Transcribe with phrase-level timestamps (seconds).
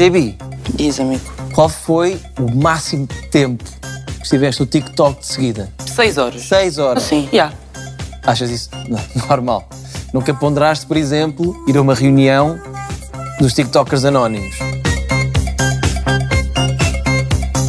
[0.00, 0.34] JB,
[0.76, 1.20] Diz, amigo.
[1.52, 5.70] qual foi o máximo de tempo que estiveste no TikTok de seguida?
[5.94, 6.40] Seis horas.
[6.40, 7.02] Seis horas.
[7.02, 7.28] Sim.
[7.30, 7.52] Já.
[8.24, 9.68] Achas isso não, normal?
[10.14, 12.58] Nunca ponderaste, por exemplo, ir a uma reunião
[13.38, 14.56] dos TikTokers anónimos?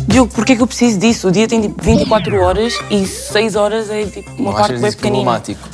[0.08, 1.28] Diogo, porquê que eu preciso disso?
[1.28, 4.90] O dia tem tipo 24 horas e 6 horas é tipo uma Não parte bem
[4.92, 4.98] pequenina.
[5.42, 5.70] problemático?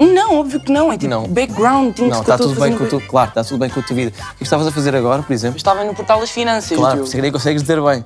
[0.00, 0.90] Não, óbvio que não.
[0.90, 1.28] É tipo Não.
[1.28, 3.94] background, things Não, está tudo bem com tu, claro, está tudo bem com a tua
[3.94, 4.12] vida.
[4.32, 5.58] O que estavas a fazer agora, por exemplo?
[5.58, 8.04] Estava no portal das finanças, Claro, isso nem consegues dizer bem.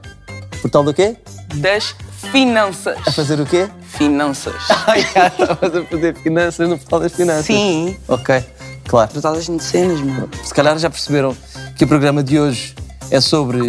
[0.60, 1.16] Portal do quê?
[1.54, 1.94] Das
[2.32, 2.98] finanças.
[3.06, 3.68] A fazer o quê?
[3.90, 4.54] Finanças.
[4.86, 7.46] Ai, já estavas a fazer finanças no portal das finanças.
[7.46, 7.96] Sim.
[8.08, 8.42] Ok,
[8.88, 9.10] claro.
[9.12, 10.28] Portal das cenas, mano.
[10.42, 11.36] Se calhar já perceberam
[11.76, 12.74] que o programa de hoje
[13.10, 13.60] é sobre.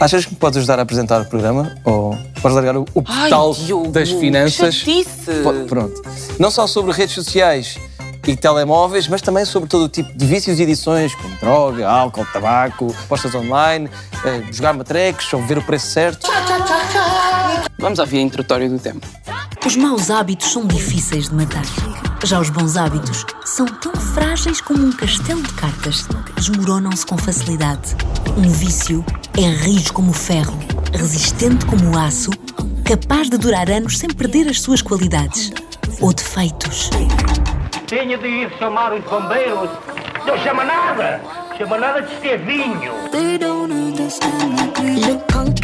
[0.00, 1.74] Achas que me podes ajudar a apresentar o programa?
[1.84, 4.74] Ou podes largar o, o Ai, portal Diogo, das finanças?
[4.76, 5.42] chatice.
[5.42, 6.02] Po- Pronto.
[6.38, 7.76] Não só sobre redes sociais
[8.26, 12.24] e telemóveis, mas também sobre todo o tipo de vícios e edições, como droga, álcool,
[12.32, 13.90] tabaco, postas online,
[14.24, 16.28] eh, jogar matrecos ou ver o preço certo.
[17.78, 19.00] Vamos ouvir a introdutório do tema.
[19.66, 21.64] Os maus hábitos são difíceis de matar.
[22.24, 26.06] Já os bons hábitos são tão frágeis como um castelo de cartas.
[26.36, 27.96] Desmoronam-se com facilidade.
[28.36, 29.04] Um vício
[29.44, 30.58] é rijo como o ferro,
[30.92, 32.30] resistente como o aço,
[32.84, 35.52] capaz de durar anos sem perder as suas qualidades
[36.00, 36.90] ou defeitos.
[37.86, 39.70] Tenho de ir chamar os bombeiros.
[40.26, 41.20] Não chama nada.
[41.56, 42.92] Chama nada de Estevinho.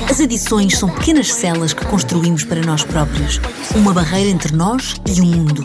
[0.09, 3.41] As adições são pequenas celas que construímos para nós próprios,
[3.75, 5.65] uma barreira entre nós e o mundo.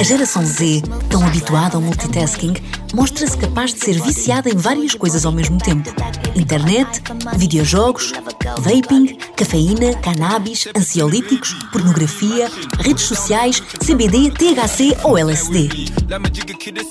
[0.00, 2.54] A geração Z, tão habituada ao multitasking,
[2.96, 5.94] mostra-se capaz de ser viciada em várias coisas ao mesmo tempo:
[6.34, 7.02] internet,
[7.36, 8.14] videojogos,
[8.58, 15.68] vaping, cafeína, cannabis, ansiolíticos, pornografia, redes sociais, CBD, THC ou LSD.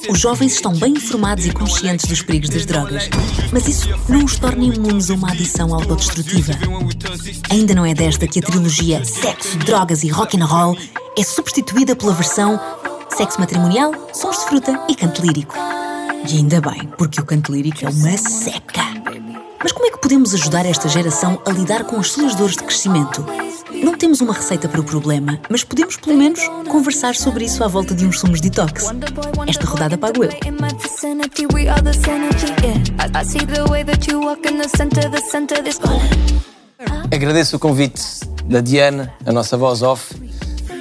[0.08, 3.10] Os jovens estão bem informados e conscientes dos perigos das drogas,
[3.52, 6.54] mas isso não os torna imunes a uma adição autodestrutiva.
[7.50, 10.78] Ainda não é desta que a trilogia Sexo, Drogas e Rock and Roll
[11.18, 12.60] é substituída pela versão
[13.18, 15.75] Sexo Matrimonial, Sons de Fruta e Canto Lírico.
[16.28, 18.82] E ainda bem, porque o canto lírico é uma seca.
[19.62, 22.64] Mas como é que podemos ajudar esta geração a lidar com as suas dores de
[22.64, 23.24] crescimento?
[23.84, 27.68] Não temos uma receita para o problema, mas podemos pelo menos conversar sobre isso à
[27.68, 28.86] volta de uns sumos detox.
[29.48, 30.30] Esta rodada pago eu.
[37.12, 38.02] Agradeço o convite
[38.46, 40.16] da Diana, a nossa voz off,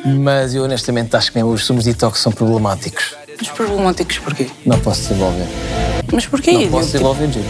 [0.05, 3.24] mas eu honestamente acho que mesmo os sumos detox são problemáticos.
[3.39, 4.49] Mas problemáticos porquê?
[4.65, 5.47] Não posso desenvolver.
[6.13, 6.53] Mas porquê?
[6.53, 7.43] Não posso desenvolver, Gil.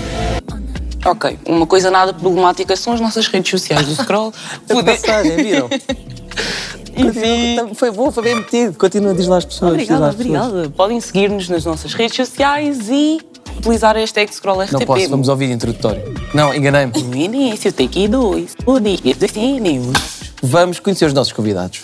[1.07, 4.33] Ok, uma coisa nada problemática são as nossas redes sociais do Scroll.
[4.67, 5.69] Poder- Passagem, viram?
[6.97, 8.77] Continua- Foi bom, foi bem metido.
[8.79, 9.73] Continua, diz lá às pessoas.
[9.73, 10.15] Obrigada, pessoas.
[10.47, 10.71] obrigada.
[10.71, 13.21] Podem seguir-nos nas nossas redes sociais e
[13.59, 14.73] utilizar a hashtag ScrollRTP.
[14.79, 16.03] Não posso, vamos ao vídeo introdutório.
[16.33, 16.93] Não, enganei-me.
[17.03, 18.55] No início, take dois.
[18.65, 19.93] O dia dos.
[20.43, 21.83] Vamos conhecer os nossos convidados.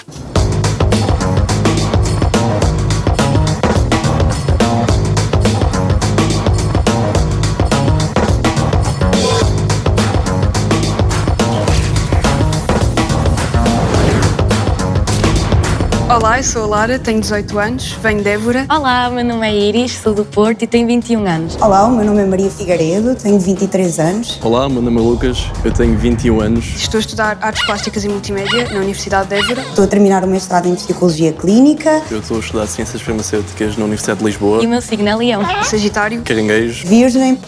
[16.10, 18.66] Olá, eu sou a Lara, tenho 18 anos, venho de Évora.
[18.68, 21.56] Olá, meu nome é Iris, sou do Porto e tenho 21 anos.
[21.62, 24.40] Olá, o meu nome é Maria Figueiredo, tenho 23 anos.
[24.42, 26.64] Olá, meu nome é Lucas, eu tenho 21 anos.
[26.74, 29.60] Estou a estudar Artes Plásticas e Multimédia na Universidade de Évora.
[29.60, 32.02] Estou a terminar o mestrado em Psicologia Clínica.
[32.10, 34.64] Eu estou a estudar Ciências Farmacêuticas na Universidade de Lisboa.
[34.64, 35.44] E o meu signo é Leão.
[35.62, 36.22] Sagitário.
[36.22, 36.88] Caranguejo.
[36.88, 37.38] Virgem,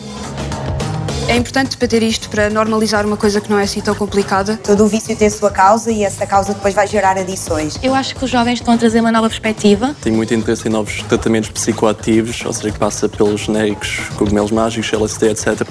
[1.28, 4.58] É importante debater isto para normalizar uma coisa que não é assim tão complicada.
[4.62, 7.78] todo o vício tem a sua causa e essa causa depois vai gerar adições.
[7.82, 9.94] Eu acho que os jovens estão a trazer uma nova perspectiva.
[10.02, 14.92] Tenho muito interesse em novos tratamentos psicoativos, ou seja, que passa pelos genéricos cogumelos mágicos,
[14.92, 15.66] LSD, etc.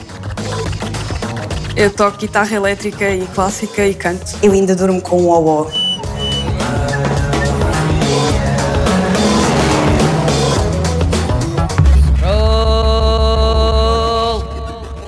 [1.75, 4.37] Eu toco guitarra elétrica e clássica e canto.
[4.41, 5.90] Eu ainda durmo com um OO.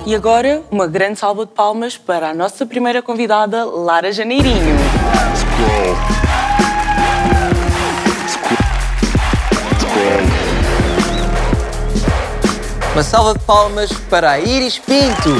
[0.06, 4.76] E agora, uma grande salva de palmas para a nossa primeira convidada, Lara Janeirinho.
[12.92, 15.30] Uma salva de palmas para a Iris Pinto.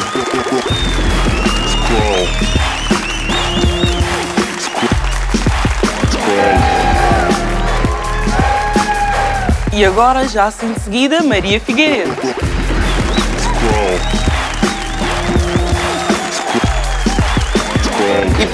[9.74, 12.43] E agora, já assim de seguida, Maria Figueiredo.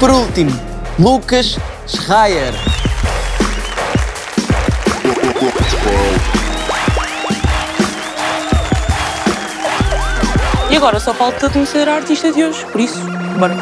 [0.00, 0.50] Por último,
[0.98, 2.54] Lucas Schreier.
[10.70, 12.98] E agora só falta conhecer a artista de hoje, por isso,
[13.38, 13.54] bora.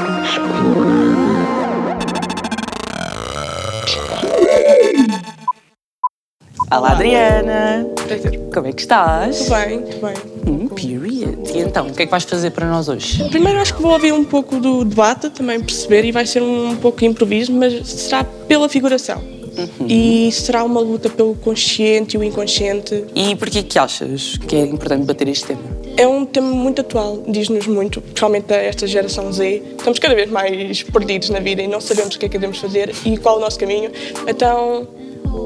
[6.70, 7.84] Olá, Adriana.
[8.54, 9.38] Como é que estás?
[9.38, 10.37] Tudo bem, tudo bem.
[10.48, 11.38] Hum, period.
[11.54, 13.22] E então, o que é que vais fazer para nós hoje?
[13.28, 16.76] Primeiro acho que vou ouvir um pouco do debate, também perceber, e vai ser um
[16.76, 19.22] pouco improviso, mas será pela figuração.
[19.88, 23.04] E será uma luta pelo consciente e o inconsciente.
[23.14, 25.62] E porquê que achas que é importante bater este tema?
[25.96, 29.62] É um tema muito atual, diz-nos muito, principalmente a esta geração Z.
[29.76, 32.58] Estamos cada vez mais perdidos na vida e não sabemos o que é que devemos
[32.58, 33.90] fazer e qual o nosso caminho.
[34.28, 34.86] Então,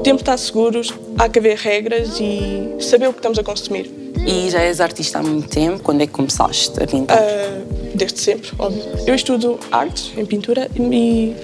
[0.03, 4.02] temos de estar seguros, há que haver regras e saber o que estamos a consumir.
[4.25, 5.81] E já és artista há muito tempo?
[5.83, 7.17] Quando é que começaste a pintar?
[7.17, 7.61] Ah,
[7.93, 8.83] desde sempre, óbvio.
[9.05, 11.35] Eu estudo artes em pintura e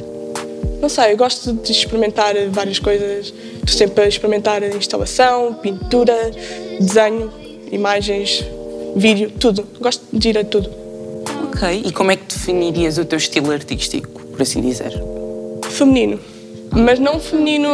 [0.82, 3.34] não sei, eu gosto de experimentar várias coisas.
[3.56, 6.32] Estou sempre a experimentar instalação, pintura,
[6.80, 7.32] desenho,
[7.70, 8.46] imagens,
[8.96, 9.68] vídeo, tudo.
[9.80, 10.70] Gosto de ir a tudo.
[11.44, 11.84] Ok.
[11.86, 14.94] E como é que definirias o teu estilo artístico, por assim dizer?
[15.70, 16.20] Feminino.
[16.72, 17.70] Mas não feminino,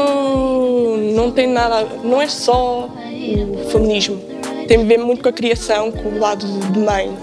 [1.13, 4.35] não tem nada, não é só o feminismo.
[4.67, 7.15] Tem a ver muito com a criação, com o lado de mãe.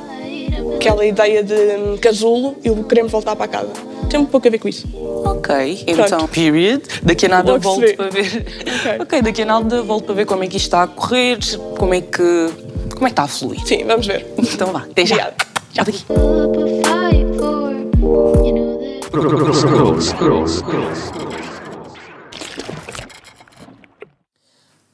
[0.76, 3.70] Aquela ideia de hum, casulo e o queremos voltar para casa.
[4.08, 4.86] Tem um pouco a ver com isso.
[5.24, 6.82] Ok, então, period.
[7.02, 8.46] Daqui a nada Logo volto para ver.
[8.80, 8.98] Ok.
[9.00, 11.38] ok, daqui a nada volto para ver como é que isto está a correr,
[11.78, 12.50] como é que.
[12.90, 13.60] como é que está a fluir.
[13.66, 14.26] Sim, vamos ver.
[14.38, 15.14] Então vá, até já.
[15.14, 15.36] Obrigada.
[15.72, 16.04] Já daqui.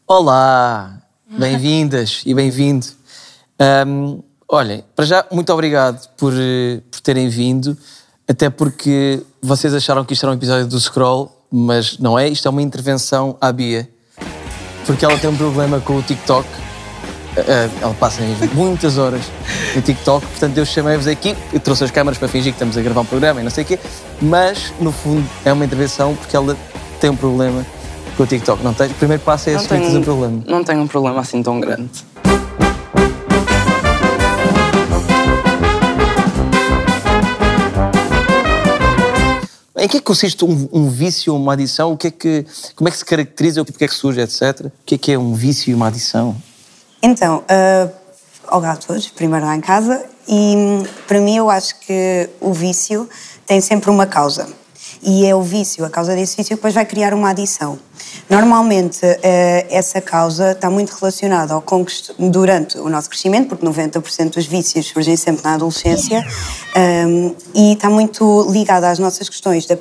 [0.06, 0.97] Olá,
[1.36, 2.86] bem-vindas e bem-vindo.
[3.58, 7.76] Ahm, olhem, para já, muito obrigado por, eh, por terem vindo,
[8.26, 12.48] até porque vocês acharam que isto era um episódio do Scroll, mas não é, isto
[12.48, 13.88] é uma intervenção à Bia,
[14.86, 16.48] porque ela tem um problema com o TikTok.
[17.36, 18.22] Ah, ela passa
[18.54, 19.22] muitas horas
[19.76, 22.80] no TikTok, portanto eu chamei-vos aqui, eu trouxe as câmaras para fingir que estamos a
[22.80, 23.78] gravar um programa e não sei o quê,
[24.20, 26.56] mas no fundo é uma intervenção porque ela
[27.00, 27.64] tem um problema
[28.18, 28.90] com o TikTok, não tens?
[28.90, 30.42] O primeiro passo é assumir que tens um problema.
[30.44, 32.04] não tenho um problema assim tão grande.
[39.78, 41.92] Em que é que consiste um, um vício ou uma adição?
[41.92, 42.44] O que é que,
[42.74, 43.62] como é que se caracteriza?
[43.62, 44.66] O que é que surge, etc?
[44.66, 46.34] O que é que é um vício e uma adição?
[47.00, 47.90] Então, uh,
[48.50, 53.08] olá a todos, primeiro lá em casa, e para mim eu acho que o vício
[53.46, 54.48] tem sempre uma causa.
[55.00, 57.78] E é o vício, a causa desse vício, que depois vai criar uma adição.
[58.28, 64.34] Normalmente, eh, essa causa está muito relacionada ao est- durante o nosso crescimento, porque 90%
[64.34, 66.26] dos vícios surgem sempre na adolescência,
[67.06, 69.76] um, e está muito ligada às nossas questões da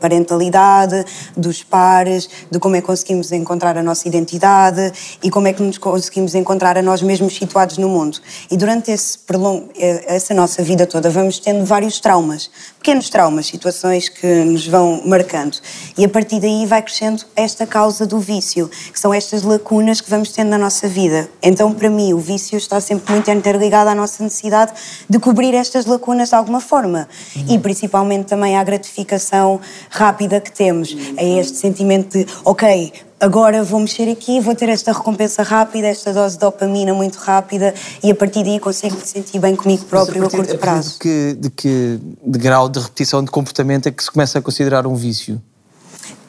[0.00, 1.04] parentalidade,
[1.36, 5.62] dos pares, de como é que conseguimos encontrar a nossa identidade e como é que
[5.62, 8.18] nos conseguimos encontrar a nós mesmos situados no mundo.
[8.50, 13.46] E durante esse prolong- eh, essa nossa vida toda vamos tendo vários traumas, pequenos traumas,
[13.46, 15.58] situações que nos vão marcando.
[15.96, 20.10] E a partir daí vai crescendo esta causa do vício, que são estas lacunas que
[20.10, 21.28] vamos tendo na nossa vida.
[21.42, 24.72] Então, para mim, o vício está sempre muito interligado à nossa necessidade
[25.08, 27.08] de cobrir estas lacunas de alguma forma.
[27.48, 29.60] E principalmente também à gratificação
[29.90, 34.92] rápida que temos, a este sentimento de, ok, agora vou mexer aqui, vou ter esta
[34.92, 39.38] recompensa rápida, esta dose de dopamina muito rápida e a partir daí consigo me sentir
[39.38, 40.92] bem comigo próprio a curto prazo.
[40.92, 44.42] De que, de que de grau de repetição de comportamento é que se começa a
[44.42, 45.40] considerar um vício?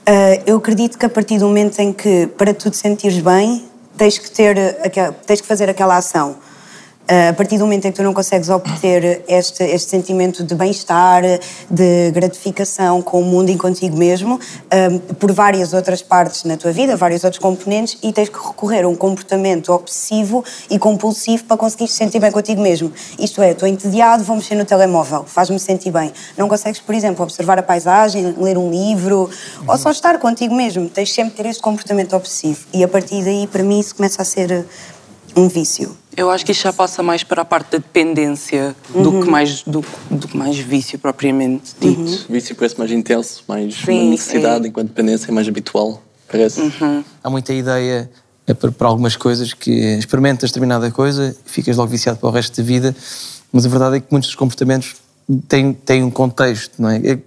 [0.10, 3.70] Uh, eu acredito que a partir do momento em que, para tu te sentires bem,
[3.96, 4.56] tens que, ter,
[5.28, 6.38] tens que fazer aquela ação.
[7.12, 11.24] A partir do momento em que tu não consegues obter este, este sentimento de bem-estar,
[11.68, 14.40] de gratificação com o mundo e contigo mesmo,
[14.92, 18.84] um, por várias outras partes na tua vida, vários outros componentes, e tens que recorrer
[18.84, 22.94] a um comportamento obsessivo e compulsivo para conseguir te sentir bem contigo mesmo.
[23.18, 26.14] Isto é, estou entediado, vou mexer no telemóvel, faz-me sentir bem.
[26.38, 29.28] Não consegues, por exemplo, observar a paisagem, ler um livro,
[29.68, 30.88] ou só estar contigo mesmo.
[30.88, 32.68] Tens sempre de ter este comportamento obsessivo.
[32.72, 35.98] E a partir daí, para mim, isso começa a ser uh, um vício.
[36.20, 39.04] Eu acho que isto já passa mais para a parte da dependência Uhum.
[39.04, 42.26] do, que mais, do, do que mais vício propriamente dito.
[42.30, 44.70] O vício parece mais intenso, mais Sim, necessidade, sim.
[44.70, 46.62] enquanto dependência é mais habitual, parece.
[47.24, 48.10] Há muita ideia
[48.46, 52.32] é, para, para algumas coisas que experimentas determinada coisa e ficas logo viciado para o
[52.34, 52.94] resto da vida,
[53.54, 54.96] mas a verdade é que muitos dos comportamentos
[55.48, 56.98] têm, têm um contexto, não é?
[56.98, 57.20] É,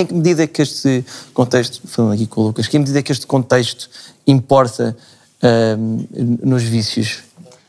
[0.00, 3.02] Em que medida é que este contexto, falando aqui com o Lucas, que medida é
[3.02, 3.88] que este contexto
[4.26, 4.96] importa
[5.40, 6.06] ahm,
[6.42, 7.18] nos vícios?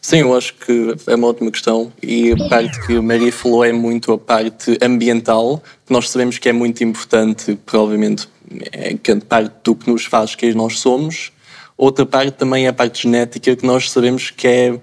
[0.06, 3.64] Sim, eu acho que é uma ótima questão e a parte que a Maria falou
[3.64, 8.28] é muito a parte ambiental, que nós sabemos que é muito importante, provavelmente
[8.74, 11.32] é grande parte do que nos faz quem nós somos.
[11.78, 14.78] Outra parte também é a parte genética, que nós sabemos que é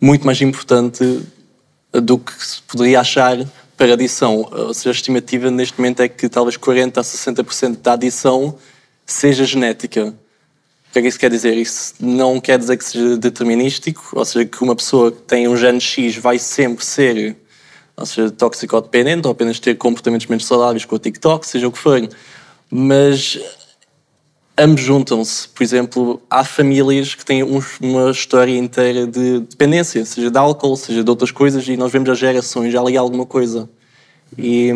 [0.00, 1.20] muito mais importante
[1.92, 3.44] do que se poderia achar
[3.76, 4.48] para adição.
[4.52, 8.56] Ou seja, a estimativa neste momento é que talvez 40% a 60% da adição
[9.04, 10.14] seja genética.
[10.90, 11.56] O que é que isso quer dizer?
[11.56, 15.56] Isso não quer dizer que seja determinístico, ou seja, que uma pessoa que tem um
[15.56, 17.36] gene X vai sempre ser,
[17.96, 21.78] ou seja, toxicodependente ou apenas ter comportamentos menos saudáveis com o TikTok, seja o que
[21.78, 22.08] for.
[22.68, 23.38] Mas
[24.58, 25.48] ambos juntam-se.
[25.48, 30.76] Por exemplo, há famílias que têm um, uma história inteira de dependência, seja de álcool,
[30.76, 33.70] seja de outras coisas, e nós vemos as gerações, ali alguma coisa.
[34.36, 34.72] E,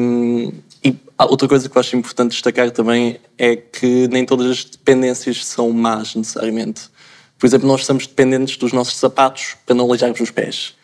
[0.74, 0.74] e
[1.19, 5.71] outra coisa que eu acho importante destacar também é que nem todas as dependências são
[5.71, 6.91] más, necessariamente.
[7.39, 10.75] Por exemplo, nós somos dependentes dos nossos sapatos para não aleijarmos os pés.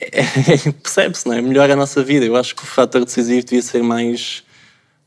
[0.00, 0.22] É,
[0.82, 1.40] Percebe-se, não é?
[1.40, 2.24] Melhora a nossa vida.
[2.24, 4.42] Eu acho que o fator decisivo devia ser mais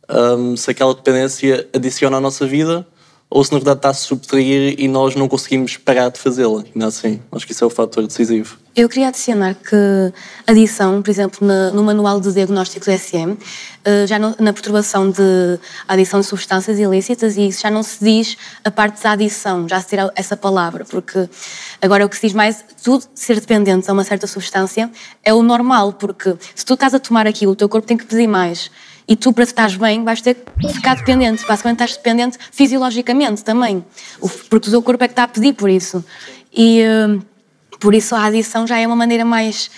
[0.09, 2.87] um, se aquela dependência adiciona à nossa vida
[3.33, 6.65] ou se na verdade está a subtrair e nós não conseguimos parar de fazê-la.
[6.75, 8.57] Ainda assim, acho que isso é o fator decisivo.
[8.75, 9.75] Eu queria adicionar que
[10.45, 13.37] a adição, por exemplo, no manual de diagnósticos SM,
[13.83, 18.37] eh, já na perturbação de adição de substâncias ilícitas, e isso já não se diz
[18.63, 21.29] a parte da adição, já se tira essa palavra, porque
[21.81, 24.89] agora o que se diz mais, tudo ser dependente a uma certa substância
[25.23, 28.05] é o normal, porque se tu estás a tomar aquilo, o teu corpo tem que
[28.05, 28.71] pedir mais
[29.11, 31.45] e tu, para estar bem, vais ter que ficar dependente.
[31.45, 33.83] Basicamente, estás dependente fisiologicamente também,
[34.49, 36.01] porque o teu corpo é que está a pedir por isso.
[36.49, 37.21] E uh,
[37.77, 39.69] por isso a adição já é uma maneira mais.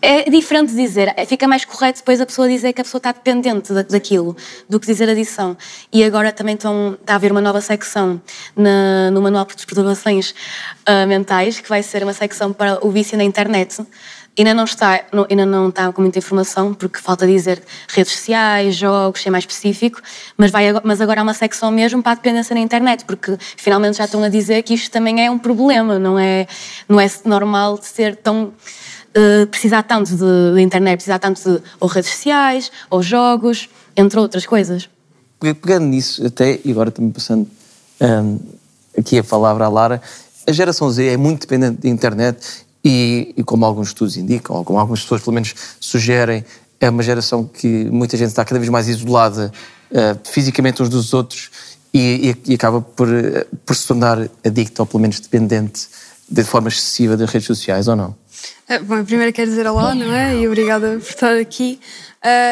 [0.00, 3.10] É diferente dizer, é, fica mais correto depois a pessoa dizer que a pessoa está
[3.10, 4.36] dependente daquilo
[4.68, 5.56] do que dizer adição.
[5.92, 8.22] E agora também estão, está a haver uma nova secção
[8.54, 10.30] na, no Manual de Perturbações
[10.88, 13.84] uh, Mentais, que vai ser uma secção para o vício na internet,
[14.38, 18.76] Ainda não está, não, ainda não está com muita informação, porque falta dizer redes sociais,
[18.76, 20.00] jogos, ser mais específico,
[20.36, 23.96] mas, vai, mas agora há uma secção mesmo para a dependência na internet, porque finalmente
[23.96, 26.46] já estão a dizer que isto também é um problema, não é,
[26.86, 28.52] não é normal ser tão.
[29.16, 34.20] Uh, precisar tanto de, de, internet, precisar tanto de ou redes sociais, ou jogos, entre
[34.20, 34.90] outras coisas.
[35.40, 37.48] Pegando nisso, até, e agora também passando
[37.98, 38.38] um,
[38.98, 40.02] aqui a palavra à Lara,
[40.46, 44.64] a geração Z é muito dependente da internet e, e, como alguns estudos indicam, ou
[44.64, 46.44] como algumas pessoas pelo menos sugerem,
[46.80, 49.50] é uma geração que muita gente está cada vez mais isolada
[49.90, 51.50] uh, fisicamente uns dos outros
[51.92, 55.88] e, e, e acaba por, uh, por se tornar adicta ou pelo menos dependente
[56.28, 58.14] de forma excessiva das redes sociais, ou não?
[58.70, 60.36] Uh, bom, primeiro quero dizer olá, não é?
[60.36, 61.80] E obrigada por estar aqui.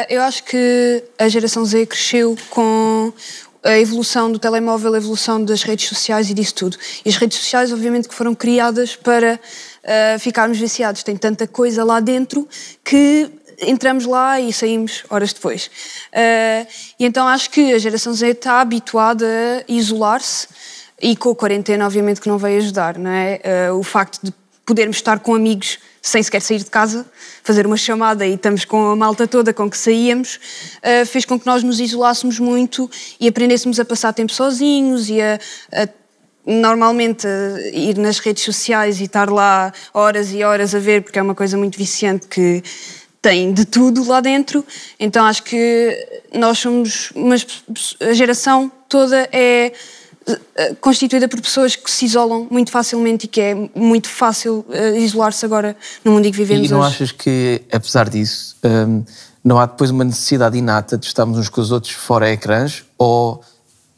[0.08, 3.12] eu acho que a geração Z cresceu com
[3.62, 6.76] a evolução do telemóvel, a evolução das redes sociais e disso tudo.
[7.04, 9.38] E as redes sociais, obviamente, que foram criadas para
[9.84, 11.02] uh, ficarmos viciados.
[11.02, 12.48] Tem tanta coisa lá dentro
[12.82, 15.66] que entramos lá e saímos horas depois.
[15.66, 16.66] Uh,
[16.98, 19.26] e então acho que a geração Z está habituada
[19.68, 20.48] a isolar-se
[21.00, 23.40] e com a quarentena, obviamente, que não veio ajudar, não é?
[23.70, 24.32] Uh, o facto de
[24.64, 27.06] podermos estar com amigos sem sequer sair de casa,
[27.42, 31.38] fazer uma chamada e estamos com a malta toda com que saíamos, uh, fez com
[31.38, 35.38] que nós nos isolássemos muito e aprendêssemos a passar tempo sozinhos e a,
[35.72, 35.88] a
[36.46, 37.26] normalmente
[37.72, 41.34] ir nas redes sociais e estar lá horas e horas a ver, porque é uma
[41.34, 42.62] coisa muito viciante que
[43.22, 44.64] tem de tudo lá dentro.
[45.00, 47.36] Então acho que nós somos uma
[48.00, 49.72] a geração toda é
[50.26, 54.96] eh, constituída por pessoas que se isolam muito facilmente e que é muito fácil uh,
[54.96, 56.94] isolar-se agora no mundo em que vivemos E não hoje.
[56.94, 59.04] achas que, apesar disso, um,
[59.42, 63.42] não há depois uma necessidade inata de estarmos uns com os outros fora ecrãs ou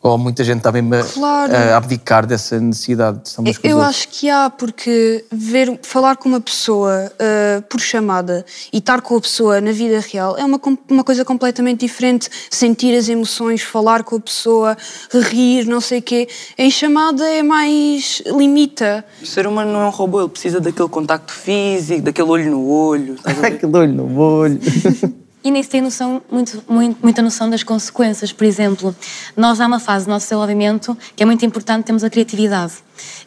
[0.08, 1.54] ou muita gente está mesmo claro.
[1.54, 6.40] a, abdicar dessa necessidade de estarmos Eu acho que há, porque ver, falar com uma
[6.40, 10.60] pessoa uh, por chamada e estar com a pessoa na vida real é uma,
[10.90, 12.28] uma coisa completamente diferente.
[12.50, 14.76] Sentir as emoções, falar com a pessoa,
[15.12, 16.28] rir, não sei o quê.
[16.56, 19.04] Em chamada é mais limita.
[19.22, 22.68] O ser humano não é um robô, ele precisa daquele contacto físico, daquele olho no
[22.68, 23.16] olho.
[23.42, 24.60] Aquele olho no olho.
[25.46, 28.32] e nem se tem noção, muito, muito, muita noção das consequências.
[28.32, 28.94] Por exemplo,
[29.36, 32.72] nós há uma fase do nosso desenvolvimento que é muito importante, temos a criatividade.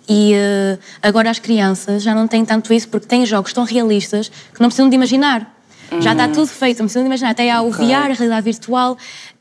[0.07, 4.27] E uh, agora as crianças já não têm tanto isso porque têm jogos tão realistas
[4.53, 5.49] que não precisam de imaginar.
[5.89, 6.01] Uhum.
[6.01, 7.29] Já está tudo feito, não precisam de imaginar.
[7.29, 7.87] Até há o okay.
[7.87, 8.97] VR, a realidade virtual.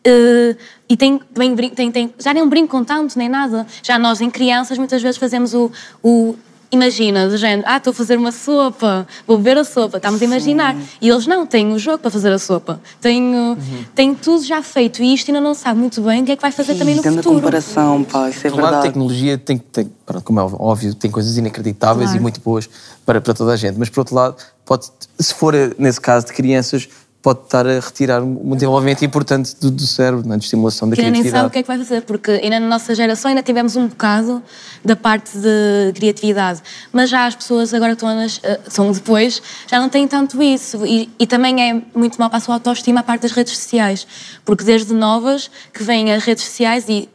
[0.06, 0.56] Uh,
[0.88, 3.66] e tem, tem, tem, tem, já nem um brinco com tanto, nem nada.
[3.82, 5.68] Já nós, em crianças, muitas vezes fazemos o,
[6.00, 6.36] o
[6.70, 10.24] imagina, de género, ah, estou a fazer uma sopa, vou beber a sopa, estamos a
[10.24, 10.74] imaginar.
[10.74, 10.88] Sim.
[11.00, 13.56] E eles não, têm o jogo para fazer a sopa, têm, uhum.
[13.94, 16.42] têm tudo já feito e isto ainda não sabe muito bem o que é que
[16.42, 17.36] vai fazer Sim, também no futuro.
[17.36, 18.74] comparação, pá, isso é Por verdade.
[18.74, 19.90] lado, a tecnologia tem, tem
[20.24, 22.18] como é óbvio, tem coisas inacreditáveis claro.
[22.18, 22.68] e muito boas
[23.04, 24.86] para, para toda a gente, mas por outro lado, pode,
[25.18, 26.88] se for nesse caso de crianças,
[27.20, 30.38] pode estar a retirar um desenvolvimento importante do, do cérebro, não é?
[30.38, 31.40] de estimulação da que ainda nem criatividade.
[31.42, 33.88] sabe o que é que vai fazer, porque ainda na nossa geração ainda tivemos um
[33.88, 34.42] bocado
[34.84, 38.90] da parte de criatividade, mas já as pessoas agora que estão, a nas- eh, são
[38.92, 42.54] depois, já não têm tanto isso e, e também é muito mal para a sua
[42.54, 44.06] autoestima a parte das redes sociais,
[44.44, 47.08] porque desde novas que vêm as redes sociais e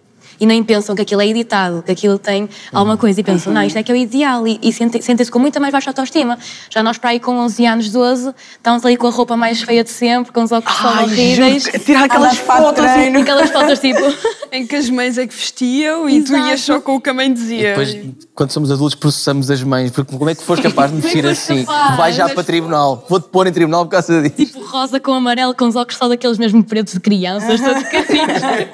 [0.44, 3.64] e nem pensam que aquilo é editado, que aquilo tem alguma coisa e pensam, não,
[3.64, 6.38] isto é que é o ideal e, e sentem- sentem-se com muita mais baixa autoestima.
[6.70, 9.84] Já nós para aí com 11 anos, 12, estamos ali com a roupa mais feia
[9.86, 11.64] de sempre, com os óculos Ai, horríveis.
[11.64, 13.20] juro, tirar aquelas fotos, treino.
[13.22, 14.00] Aquelas fotos tipo...
[14.52, 17.14] em que as mães é que vestiam e tu ias só com o que a
[17.14, 17.70] mãe dizia.
[17.70, 17.98] Depois,
[18.36, 21.26] quando somos adultos, processamos as mães, porque como é que foste capaz de me vestir
[21.26, 21.66] assim?
[21.98, 24.36] Vai já para tribunal, vou-te pôr em tribunal por causa disso.
[24.36, 28.68] tipo rosa com amarelo, com os óculos só daqueles mesmo pretos de crianças, todos carinhos.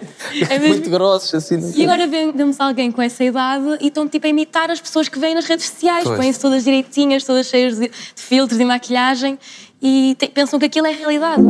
[0.49, 1.73] É mesmo- Muito grossos, assim.
[1.75, 5.07] E agora vem- vemos alguém com essa idade e estão tipo a imitar as pessoas
[5.09, 9.39] que vêm nas redes sociais, põem-se todas direitinhas, todas cheias de, de filtros e maquilhagem
[9.81, 11.41] e te- pensam que aquilo é realidade.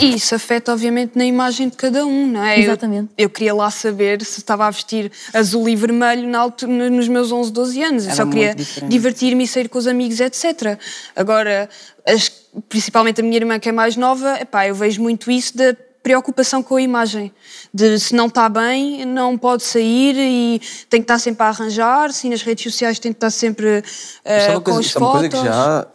[0.00, 2.58] E isso afeta, obviamente, na imagem de cada um, não é?
[2.58, 3.10] Eu- Exatamente.
[3.16, 7.52] Eu, queria lá saber se estava a vestir azul e vermelho na nos meus 11,
[7.52, 8.04] 12 anos.
[8.04, 8.56] Eu Era só queria
[8.88, 10.78] divertir-me e sair com os amigos, etc.
[11.14, 11.68] Agora,
[12.06, 12.30] as-
[12.68, 16.62] principalmente a minha irmã, que é mais nova, epá, eu vejo muito isso da preocupação
[16.62, 17.30] com a imagem.
[17.74, 22.26] De se não está bem, não pode sair e tem que estar sempre a arranjar-se
[22.26, 23.84] e nas redes sociais tem que estar sempre
[24.24, 25.40] eh, Isto é uma com coisa, as isto é uma coisa fotos.
[25.40, 25.86] que já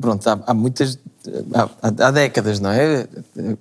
[0.00, 0.98] pronto, há, há muitas
[1.54, 3.06] há, há- décadas, não é?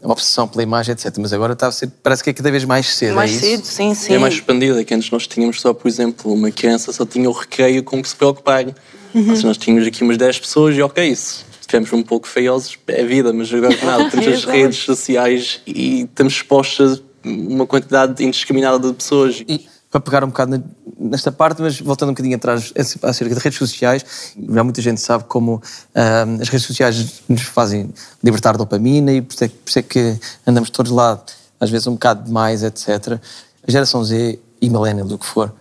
[0.04, 1.13] A obsessão pela imagem, etc.
[1.19, 3.15] Mas agora está a ser, parece que é cada vez mais cedo.
[3.15, 3.45] Mais é isso?
[3.45, 4.13] cedo, sim, sim.
[4.13, 7.34] É mais expandida, que antes nós tínhamos só, por exemplo, uma criança só tinha o
[7.34, 8.65] recreio com que se preocupar.
[9.13, 11.45] Seja, nós tínhamos aqui umas 10 pessoas e ok, isso.
[11.51, 16.01] Se estivermos um pouco feiosos, é vida, mas agora nada, temos as redes sociais e
[16.01, 19.41] estamos expostos a uma quantidade indiscriminada de pessoas.
[19.47, 20.62] E para pegar um bocado
[20.99, 24.03] nesta parte, mas voltando um bocadinho atrás acerca de redes sociais,
[24.38, 25.62] já muita gente sabe como
[25.93, 30.69] ah, as redes sociais nos fazem libertar dopamina e por isso, é, que- é andamos
[30.69, 31.23] todos lá,
[31.62, 33.19] às vezes um bocado demais, etc.
[33.65, 35.53] A geração Z e millennial, do que for,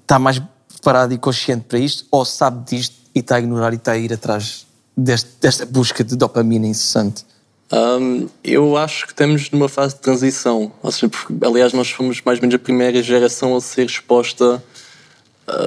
[0.00, 3.76] está mais preparada e consciente para isto ou sabe disto e está a ignorar e
[3.76, 7.26] está a ir atrás deste- desta busca de dopamina incessante?
[7.72, 10.70] Hum, eu acho que estamos numa fase de transição.
[10.82, 14.62] Ou seja, porque, aliás, nós fomos mais ou menos a primeira geração a ser exposta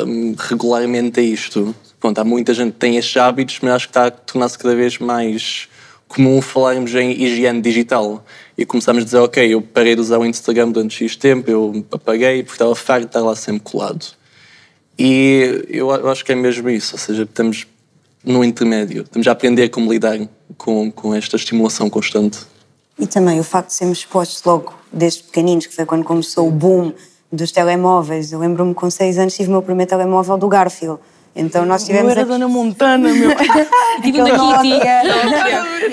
[0.05, 1.75] hum, regularmente a isto.
[1.99, 4.75] Pronto, há muita gente que tem estes hábitos, mas acho que está a tornar-se cada
[4.75, 5.67] vez mais
[6.07, 8.23] comum falarmos em higiene digital.
[8.55, 11.85] E começamos a dizer, ok, eu parei de usar o Instagram durante X tempo, eu
[11.91, 14.05] apaguei porque estava farto de estar lá sempre colado.
[14.97, 17.65] E eu acho que é mesmo isso, ou seja, estamos
[18.23, 20.17] no intermédio, estamos a aprender como lidar
[20.57, 22.39] com, com esta estimulação constante.
[22.97, 26.51] E também o facto de sermos expostos logo desde pequeninos, que foi quando começou o
[26.51, 26.93] boom
[27.31, 28.31] dos telemóveis.
[28.31, 30.99] Eu lembro-me com seis anos tive o meu primeiro telemóvel do Garfield.
[31.35, 32.11] Então nós Eu tivemos...
[32.11, 33.29] era a- Dona Montana, meu.
[34.01, 34.69] Tive um da Kitty.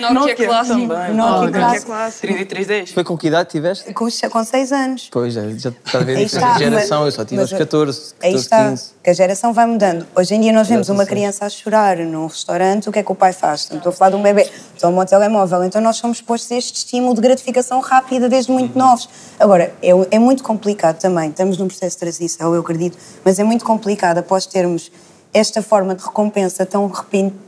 [0.04, 0.78] Nokia, Nokia clássico.
[0.88, 1.14] também.
[1.14, 2.20] Nokia clássico.
[2.20, 2.90] 3310.
[2.92, 3.92] Foi com que idade tiveste?
[3.92, 5.08] Com, com seis anos.
[5.10, 7.24] Pois, já, já está a ver a Aí diferença está, de geração, mas- eu só
[7.24, 8.90] tive aos 14, Aí 14, está, 15.
[9.02, 10.06] que a geração vai mudando.
[10.14, 13.10] Hoje em dia nós vemos uma criança a chorar num restaurante, o que é que
[13.10, 13.68] o pai faz?
[13.70, 14.48] Não estou a falar de um bebê,
[14.80, 15.64] toma o telemóvel.
[15.64, 19.08] Então nós somos postos a este estímulo de gratificação rápida desde muito novos.
[19.40, 23.44] Agora, é, é muito complicado também, estamos num processo de transição, eu acredito, mas é
[23.44, 24.90] muito complicado após termos
[25.34, 26.90] esta forma de recompensa tão,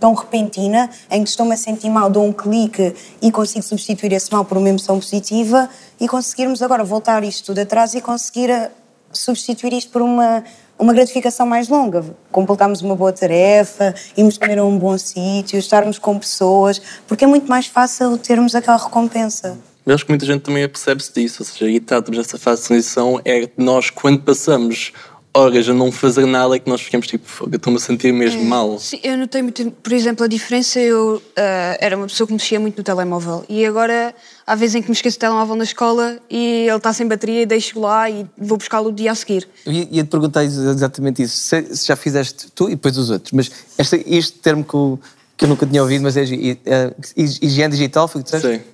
[0.01, 4.33] tão repentina, em que estou-me a sentir mal, dou um clique e consigo substituir esse
[4.33, 5.69] mal por uma emoção positiva
[6.01, 8.71] e conseguirmos agora voltar isto tudo atrás e conseguir a-
[9.13, 10.43] substituir isto por uma,
[10.79, 12.05] uma gratificação mais longa.
[12.33, 17.27] Completarmos uma boa tarefa, irmos comer a um bom sítio, estarmos com pessoas, porque é
[17.29, 19.59] muito mais fácil termos aquela recompensa.
[19.87, 22.69] Eu acho que muita gente também apercebe-se disso, ou seja, e estamos nessa fase de
[22.69, 24.95] transição, é nós, quando passamos
[25.35, 28.45] horas a não fazer nada, é que nós ficamos tipo, "Fogo, estou-me a sentir mesmo
[28.45, 28.79] mal.
[28.79, 30.79] Sim, eu notei muito, por exemplo, a diferença.
[30.79, 34.15] Eu ah, era uma pessoa que mexia muito no telemóvel e agora
[34.47, 37.43] há vezes em que me esqueço do telemóvel na escola e ele está sem bateria
[37.43, 39.49] e deixo lá e vou buscá-lo o dia a seguir.
[39.67, 41.37] Eu ia- ia-te perguntar ex- exatamente isso.
[41.37, 45.01] Se, se já fizeste tu e depois os outros, mas este, este termo que eu,
[45.37, 48.59] que eu nunca tinha ouvido, mas é é, hi- higiene digital, foi o que disseste?
[48.59, 48.74] Sim.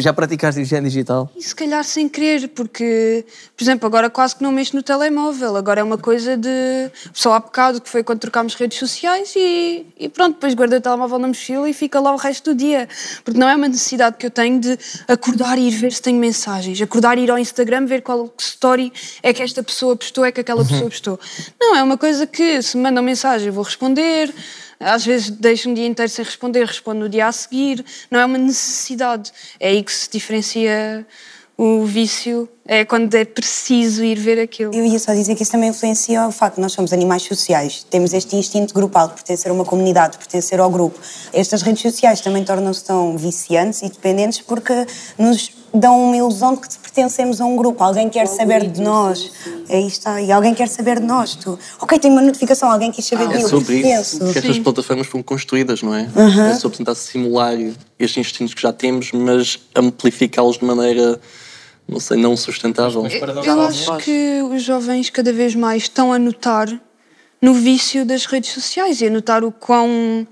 [0.00, 1.28] Já praticaste higiene digital?
[1.36, 3.24] E se calhar sem querer, porque,
[3.56, 5.56] por exemplo, agora quase que não mexo no telemóvel.
[5.56, 6.48] Agora é uma coisa de.
[7.12, 10.80] Só há bocado que foi quando trocámos redes sociais e, e pronto, depois guardei o
[10.80, 12.88] telemóvel na mochila e fica lá o resto do dia.
[13.24, 16.18] Porque não é uma necessidade que eu tenho de acordar e ir ver se tenho
[16.18, 20.30] mensagens, acordar e ir ao Instagram ver qual story é que esta pessoa postou, é
[20.30, 21.18] que aquela pessoa postou.
[21.60, 24.32] Não, é uma coisa que se me mandam mensagem eu vou responder.
[24.80, 27.84] Às vezes deixo um dia inteiro sem responder, respondo no dia a seguir.
[28.10, 29.32] Não é uma necessidade.
[29.58, 31.06] É aí que se diferencia
[31.56, 34.74] o vício É quando é preciso ir ver aquilo.
[34.74, 37.82] Eu ia só dizer que isso também influencia o facto de nós somos animais sociais.
[37.88, 41.00] Temos este instinto grupal de pertencer a uma comunidade, de pertencer ao grupo.
[41.32, 44.86] Estas redes sociais também tornam-se tão viciantes e dependentes porque
[45.18, 47.82] nos dão uma ilusão de que pertencemos a um grupo.
[47.82, 49.30] Alguém quer saber de nós.
[49.68, 50.20] Aí está.
[50.20, 51.34] E alguém quer saber de nós.
[51.34, 53.40] Tu, ok, tenho uma notificação, alguém quer saber de mim.
[53.40, 56.08] É eu sobre isso que estas plataformas foram construídas, não é?
[56.14, 56.42] Uhum.
[56.46, 57.54] É sobre tentar simular
[57.98, 61.20] estes instintos que já temos, mas amplificá-los de maneira,
[61.86, 63.06] não sei, não sustentável.
[63.44, 66.68] Eu acho que os jovens cada vez mais estão a notar
[67.40, 70.26] no vício das redes sociais e a notar o quão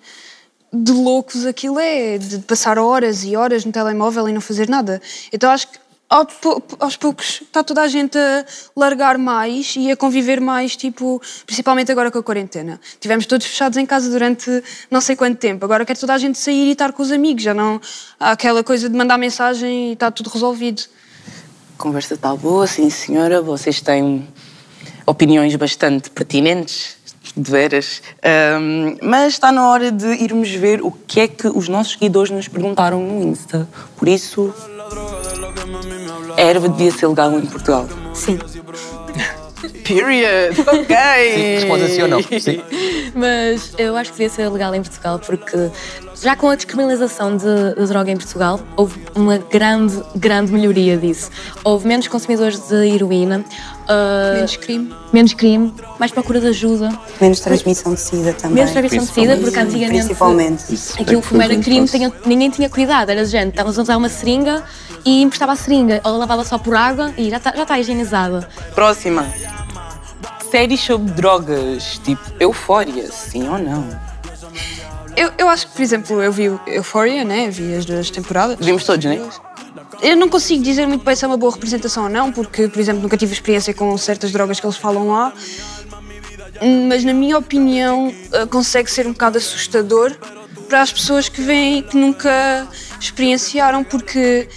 [0.73, 5.01] de loucos aquilo é, de passar horas e horas no telemóvel e não fazer nada.
[5.33, 6.27] Então acho que ao-
[6.79, 8.45] aos poucos está toda a gente a
[8.77, 12.81] largar mais e a conviver mais, tipo, principalmente agora com a quarentena.
[13.01, 15.65] Tivemos todos fechados em casa durante não sei quanto tempo.
[15.65, 17.43] Agora quer toda a gente sair e estar com os amigos.
[17.43, 17.81] Já não
[18.21, 20.83] há aquela coisa de mandar mensagem e está tudo resolvido.
[21.79, 23.43] Conversa está boa, sim senhora.
[23.43, 24.27] Vocês têm
[25.05, 26.96] opiniões bastante pertinentes,
[27.35, 28.03] de veras.
[28.23, 32.31] Ahm, mas está na hora de irmos ver o que é que os nossos seguidores
[32.31, 33.69] nos perguntaram no Insta.
[33.97, 34.53] Por isso,
[36.37, 37.89] a erva devia ser legal em Portugal.
[38.15, 38.39] Sim.
[39.85, 40.57] Period.
[40.67, 40.97] Ok.
[41.57, 42.23] Responde assim ou não?
[42.23, 42.61] Sim.
[43.15, 45.71] Mas eu acho que devia ser legal em Portugal porque
[46.23, 47.45] já com a descriminalização de,
[47.79, 51.31] de droga em Portugal houve uma grande, grande melhoria disso.
[51.65, 53.45] Houve menos consumidores de heroína,
[53.89, 54.95] ah, Menos crime.
[55.13, 56.89] menos crime, mais procura de ajuda,
[57.21, 58.57] Menos transmissão de sida também.
[58.57, 60.65] menos transmissão de sida, porque antigamente Principalmente.
[61.01, 63.11] aquilo como era crime, tinha- ninguém tinha cuidado.
[63.11, 64.63] Era gente, estavas a usar uma seringa
[65.05, 68.49] e emprestava a seringa, ou lavava só por água e já está já está higienizada.
[68.75, 69.27] Próxima.
[70.51, 73.89] Séries sobre drogas, tipo Eufória, sim ou não?
[75.17, 77.49] Eu, eu acho que, por exemplo, eu vi Euphoria, né?
[77.51, 78.59] Vi as duas temporadas.
[78.61, 79.19] Vimos todos, né?
[80.03, 82.79] Eu não consigo dizer muito bem se é uma boa representação ou não, porque, por
[82.79, 85.33] exemplo, nunca tive experiência com certas drogas que eles falam lá.
[86.89, 90.15] Mas, na minha opinião, eh, consegue ser um bocado assustador
[90.69, 92.67] para as pessoas que vêm que nunca
[93.01, 94.49] experienciaram, porque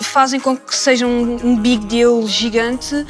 [0.00, 3.04] fazem com que seja um, um big deal gigante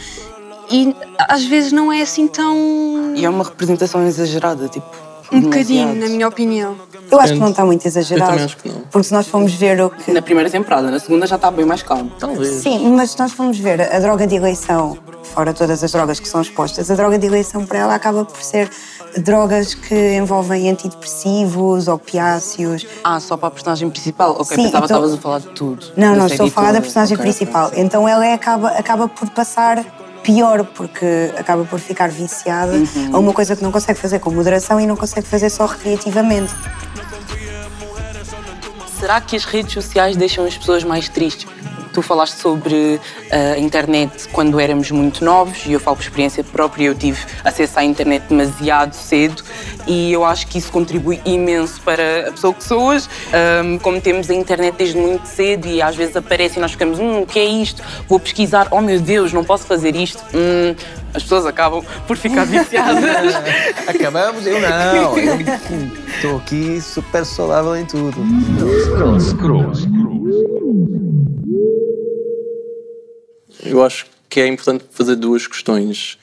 [0.71, 0.95] e
[1.29, 3.13] às vezes não é assim tão.
[3.15, 4.87] E é uma representação exagerada, tipo.
[5.33, 6.77] um bocadinho, na minha opinião.
[7.11, 8.39] Eu acho que não está muito exagerado.
[8.39, 8.81] Eu acho que não.
[8.91, 10.13] Porque se nós formos ver o que.
[10.13, 12.11] Na primeira temporada, na segunda já está bem mais calmo.
[12.19, 12.63] Talvez.
[12.63, 16.29] Sim, mas se nós formos ver a droga de eleição, fora todas as drogas que
[16.29, 18.71] são expostas, a droga de eleição para ela acaba por ser
[19.19, 22.87] drogas que envolvem antidepressivos, opiáceos.
[23.03, 24.33] Ah, só para a personagem principal?
[24.33, 25.87] Ok, Sim, pensava que então- estavas a falar de tudo.
[25.97, 27.33] Não, não, estou a falar da personagem Ok, ok.
[27.33, 27.71] principal.
[27.75, 29.83] Então ela é- acaba, acaba por passar
[30.23, 33.11] pior, porque acaba por ficar viciada Uhum.
[33.15, 36.53] a uma coisa que não consegue fazer com moderação e não consegue fazer só recreativamente.
[38.99, 41.47] Será que as redes sociais deixam as pessoas mais tristes?
[41.99, 43.01] Tu falaste sobre
[43.33, 47.19] ah, a internet quando éramos muito novos e eu falo por experiência própria, eu tive
[47.43, 49.43] acesso à internet demasiado cedo
[49.85, 53.09] e eu acho que isso contribui imenso para a pessoa que sou hoje.
[53.33, 57.01] Ahm, como temos a internet desde muito cedo e às vezes aparece e nós ficamos,
[57.01, 57.83] hum, o que é isto?
[58.07, 60.23] Vou pesquisar, oh meu Deus, não posso fazer isto.
[60.33, 60.77] Hum,
[61.13, 63.35] as pessoas acabam por ficar viciadas.
[63.89, 64.47] Acabamos?
[64.47, 65.19] Eu não.
[65.19, 65.37] Eu
[66.15, 68.23] estou aqui super saudável em tudo.
[73.65, 76.19] Eu acho que é importante fazer duas questões.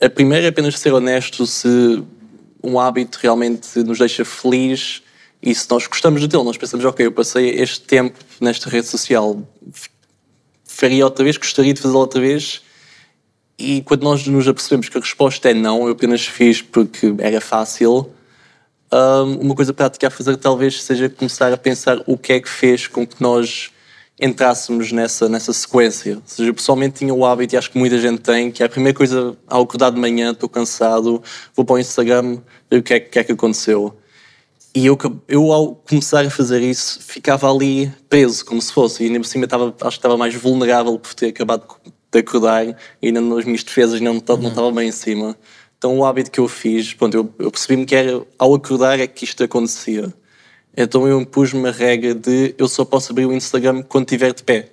[0.00, 2.02] A primeira é apenas ser honesto se
[2.62, 5.02] um hábito realmente nos deixa feliz
[5.42, 6.42] e se nós gostamos dele.
[6.42, 9.46] Nós pensamos, ok, eu passei este tempo nesta rede social,
[10.64, 12.62] faria outra vez, gostaria de fazê-lo outra vez.
[13.58, 17.40] E quando nós nos apercebemos que a resposta é não, eu apenas fiz porque era
[17.40, 18.10] fácil,
[18.92, 22.48] hum, uma coisa prática a fazer talvez seja começar a pensar o que é que
[22.48, 23.70] fez com que nós
[24.20, 26.16] entrássemos nessa, nessa sequência.
[26.16, 28.66] Ou seja, eu pessoalmente tinha o hábito, e acho que muita gente tem, que é
[28.66, 31.22] a primeira coisa ao acordar de manhã, estou cansado,
[31.54, 32.38] vou para o Instagram,
[32.70, 33.96] ver o que é, que é que aconteceu.
[34.74, 34.98] E eu,
[35.28, 39.02] eu, ao começar a fazer isso, ficava ali preso, como se fosse.
[39.02, 41.64] E ainda por cima estava, acho que estava mais vulnerável por ter acabado
[42.12, 42.74] de acordar e
[43.06, 45.36] ainda nas minhas defesas não, estava- não estava bem em cima.
[45.78, 49.06] Então o hábito que eu fiz, pronto, eu, eu percebi-me que era, ao acordar é
[49.06, 50.12] que isto acontecia.
[50.76, 54.42] Então eu impus-me uma regra de eu só posso abrir o Instagram quando estiver de
[54.42, 54.70] pé.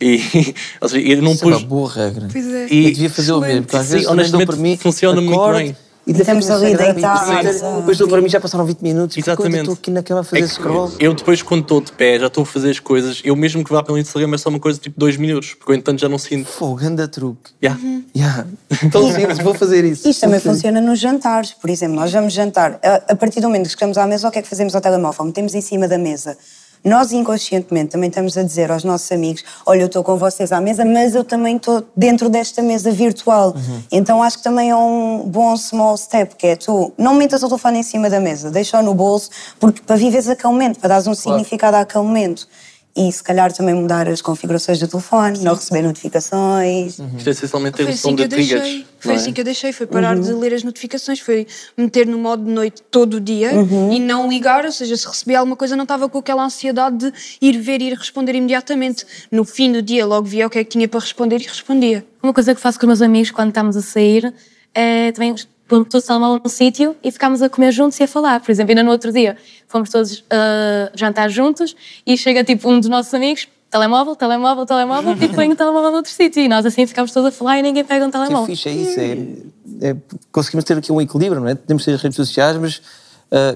[0.00, 0.18] E,
[0.80, 1.58] ou seja, eu não Isso é pus...
[1.58, 2.28] uma boa regra.
[2.32, 2.68] Pois é.
[2.70, 4.76] E eu devia fazer o mesmo, porque às Sim, vezes dou honestamente, para mim.
[4.76, 5.76] funciona muito bem.
[6.06, 9.16] E Estamos depois ali deitados, a- Depois dou para mim já passaram 20 minutos.
[9.16, 9.58] e Exatamente.
[9.60, 10.90] Estou aqui na cama a fazer É scroll.
[10.98, 13.20] Eu depois, quando estou de pé, já estou a fazer as coisas.
[13.24, 15.76] Eu mesmo que vá pelo Instagram é só uma coisa tipo dois minutos, porque eu
[15.76, 16.46] entanto já não sinto.
[16.48, 17.50] Fogo, ganda truque.
[17.62, 17.80] Yeah.
[18.16, 18.46] Yeah.
[18.90, 20.08] Tão simples, vou fazer isso.
[20.08, 21.96] Isto também funciona nos jantares, por exemplo.
[21.96, 24.42] Nós vamos jantar, a, a partir do momento que estamos à mesa, o que é
[24.42, 25.26] que fazemos ao telemóvel?
[25.26, 26.36] Metemos em cima da mesa
[26.84, 30.60] nós inconscientemente também estamos a dizer aos nossos amigos: olha, eu estou com vocês à
[30.60, 33.54] mesa, mas eu também estou dentro desta mesa virtual.
[33.90, 37.48] Então acho que também é um bom small step, que é tu não metas o
[37.48, 41.06] telefone em cima da mesa, deixa-o no bolso, porque para viveres aquele momento, para dares
[41.06, 42.48] um significado àquele momento.
[42.96, 46.98] E se calhar também mudar as configurações do telefone, não receber notificações.
[46.98, 48.62] Isto é essencialmente ter Foi noção assim que de eu triggers.
[48.62, 48.86] deixei.
[48.98, 49.16] Foi é?
[49.16, 49.72] assim que eu deixei.
[49.72, 50.22] Foi parar Uhum.
[50.22, 51.20] de ler as notificações.
[51.20, 53.92] Foi meter no modo de noite todo o dia Uhum.
[53.92, 54.64] e não ligar.
[54.64, 57.90] Ou seja, se recebia alguma coisa, não estava com aquela ansiedade de ir ver e
[57.90, 59.06] ir responder imediatamente.
[59.30, 62.04] No fim do dia, logo via o que é que tinha para responder e respondia.
[62.20, 64.34] Uma coisa que faço com os meus amigos quando estamos a sair
[64.74, 65.34] é também
[65.70, 68.40] pôr todos o telemóvel num sítio e ficámos a comer juntos e a falar.
[68.40, 69.36] Por exemplo, ainda no outro dia
[69.68, 75.16] fomos todos ah, jantar juntos e chega tipo um dos nossos amigos, telemóvel, telemóvel, telemóvel,
[75.22, 76.42] e põe o telemóvel noutro sítio.
[76.42, 78.46] E nós assim ficámos todos a falar e ninguém pega um Que telemóvel.
[78.46, 78.98] fixe, é isso.
[79.00, 79.96] É, é-
[80.32, 81.54] conseguimos ter aqui um equilíbrio, não é?
[81.54, 82.82] Podemos ter as redes sociais, mas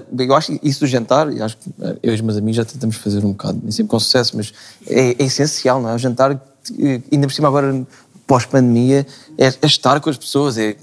[0.09, 2.37] bem, eu acho que isso do jantar, e acho que ah, eu e os meus
[2.37, 4.53] amigos já tentamos fazer um bocado, nem sempre com sucesso, mas
[4.87, 5.95] é, é essencial, não é?
[5.95, 7.85] O jantar, eh, ainda por cima agora,
[8.25, 9.05] pós-pandemia,
[9.37, 10.77] é, é estar com as pessoas, é,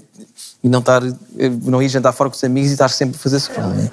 [0.63, 3.19] e não estar, eh, não ir jantar fora com os amigos e estar sempre a
[3.19, 3.89] fazer scroll, é?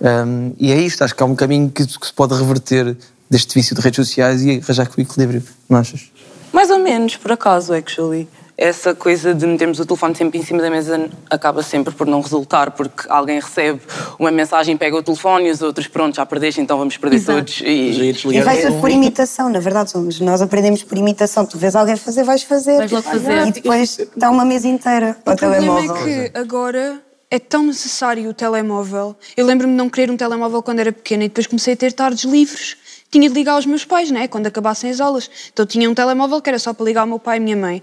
[0.00, 2.96] Ahm, e é isto, acho que há um caminho que, que se pode reverter
[3.30, 6.10] deste vício de redes sociais e arranjar com o equilíbrio, não achas?
[6.52, 8.28] Mais ou menos, por acaso, actually.
[8.60, 12.20] Essa coisa de metermos o telefone sempre em cima da mesa acaba sempre por não
[12.20, 13.80] resultar, porque alguém recebe
[14.18, 17.38] uma mensagem, pega o telefone e os outros, pronto, já perdeste, então vamos perder Exato.
[17.38, 17.60] todos.
[17.60, 20.18] E, E vai ser por imitação, na verdade somos.
[20.18, 21.46] Nós aprendemos por imitação.
[21.46, 22.78] Tu vês alguém fazer, vais fazer.
[22.78, 23.46] Vais logo fazer.
[23.46, 26.06] E depois dá uma mesa inteira para O o problema telemóvel.
[26.08, 29.14] é que agora é tão necessário o telemóvel.
[29.36, 31.92] Eu lembro-me de não querer um telemóvel quando era pequena e depois comecei a ter
[31.92, 32.76] tardes livres.
[33.10, 34.28] Tinha de ligar aos meus pais, né?
[34.28, 35.30] Quando acabassem as aulas.
[35.50, 37.56] Então tinha um telemóvel que era só para ligar ao meu pai e à minha
[37.56, 37.82] mãe.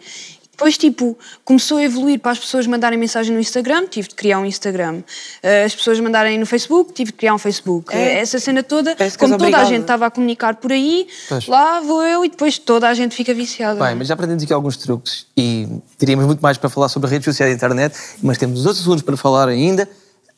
[0.55, 4.39] Depois, tipo, começou a evoluir para as pessoas mandarem mensagem no Instagram, tive de criar
[4.39, 5.03] um Instagram.
[5.43, 7.93] Eh, As pessoas mandarem no Facebook, tive de criar um Facebook.
[7.93, 8.19] É.
[8.19, 11.45] Essa cena toda, como toda a gente estava a comunicar por aí, Pois.
[11.47, 13.83] lá vou eu e depois toda a gente fica viciada.
[13.85, 17.25] Bem, mas já aprendemos aqui alguns truques e teríamos muito mais para falar sobre redes
[17.25, 19.89] sociais e internet, mas temos outros assuntos para falar ainda.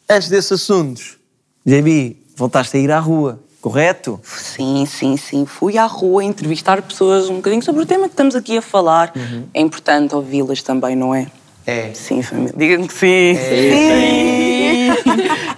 [0.09, 1.19] Antes desses assuntos,
[1.63, 4.19] JB, voltaste a ir à rua, correto?
[4.23, 5.45] Sim, sim, sim.
[5.45, 9.13] Fui à rua entrevistar pessoas um bocadinho sobre o tema que estamos aqui a falar.
[9.53, 11.27] É importante ouvi-las também, não é?
[11.65, 11.91] É.
[11.93, 12.53] Sim, família.
[12.55, 13.35] Diga-me que sim.
[13.35, 14.89] Sim!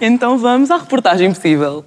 [0.00, 1.84] então vamos à reportagem possível.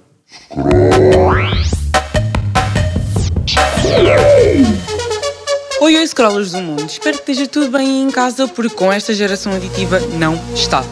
[5.80, 6.86] Oi, oi, scrollers do mundo.
[6.86, 10.82] Espero que esteja tudo bem em casa, porque com esta geração aditiva não está.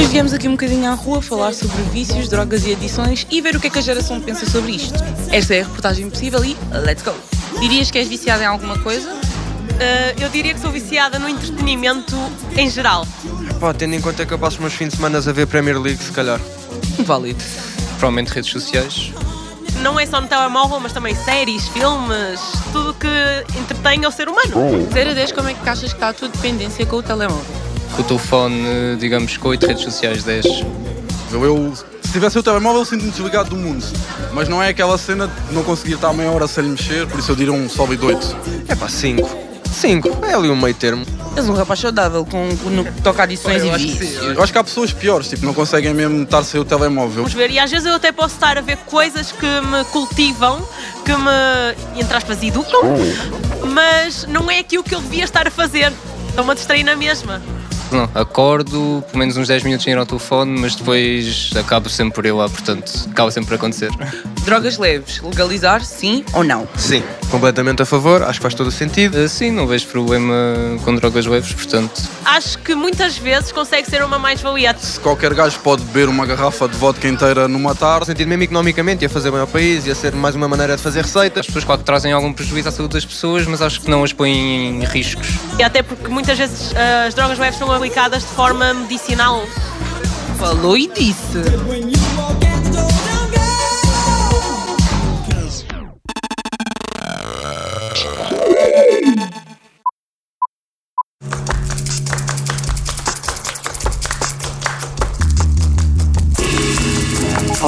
[0.00, 3.54] Hoje viemos aqui um bocadinho à rua falar sobre vícios, drogas e adições e ver
[3.54, 4.98] o que é que a geração pensa sobre isto.
[5.30, 7.12] Esta é a reportagem possível e let's go!
[7.60, 9.12] Dirias que és viciada em alguma coisa?
[9.12, 12.16] Uh, eu diria que sou viciada no entretenimento
[12.56, 13.06] em geral.
[13.60, 15.78] Pá, tendo em conta que eu passo os meus fins de semana a ver Premier
[15.78, 16.40] League, se calhar.
[17.00, 17.44] Válido.
[17.98, 19.12] Provavelmente redes sociais.
[19.82, 22.40] Não é só no telemóvel, mas também séries, filmes,
[22.72, 23.06] tudo que
[23.58, 24.88] entretém o ser humano.
[24.94, 27.59] 0 a 10, como é que achas que está a tua dependência com o telemóvel?
[27.94, 30.46] Com o telefone, digamos, com 8 redes sociais, 10.
[31.32, 33.84] Eu, se tivesse o telemóvel, sinto-me desligado do mundo.
[34.32, 37.20] Mas não é aquela cena de não conseguir estar meia hora sem lhe mexer, por
[37.20, 38.36] isso eu diria um sólido 8.
[38.68, 39.50] É pá, 5.
[39.70, 41.04] 5, é ali um meio termo.
[41.36, 44.22] És um rapaz saudável com, no que toca a adições e vícios.
[44.24, 47.22] Eu acho que há pessoas piores, tipo, não conseguem mesmo estar sem o telemóvel.
[47.22, 50.60] Vamos ver, e às vezes eu até posso estar a ver coisas que me cultivam,
[51.04, 52.80] que me, entre aspas, educam,
[53.72, 55.92] mas não é aquilo que eu devia estar a fazer.
[56.28, 57.40] Estou-me a distrair na mesma.
[57.90, 62.14] Não, acordo, pelo menos uns 10 minutos sem ir ao telefone, mas depois acabo sempre
[62.14, 63.90] por ir lá, portanto, acaba sempre por acontecer.
[64.44, 66.68] Drogas leves, legalizar, sim ou não?
[66.76, 69.28] Sim, completamente a favor, acho que faz todo o sentido.
[69.28, 70.34] Sim, não vejo problema
[70.84, 72.02] com drogas leves, portanto.
[72.24, 74.76] Acho que muitas vezes consegue ser uma mais-valia.
[74.78, 78.06] Se qualquer gajo pode beber uma garrafa de vodka inteira numa tarde.
[78.06, 81.02] sentido mesmo economicamente, ia fazer bem ao país, ia ser mais uma maneira de fazer
[81.02, 81.40] receitas.
[81.40, 84.02] As pessoas, claro, que trazem algum prejuízo à saúde das pessoas, mas acho que não
[84.02, 85.28] as põem em riscos.
[85.58, 89.42] E até porque muitas vezes ah, as drogas leves são aplicadas de forma medicinal.
[90.38, 91.38] Falou e disse.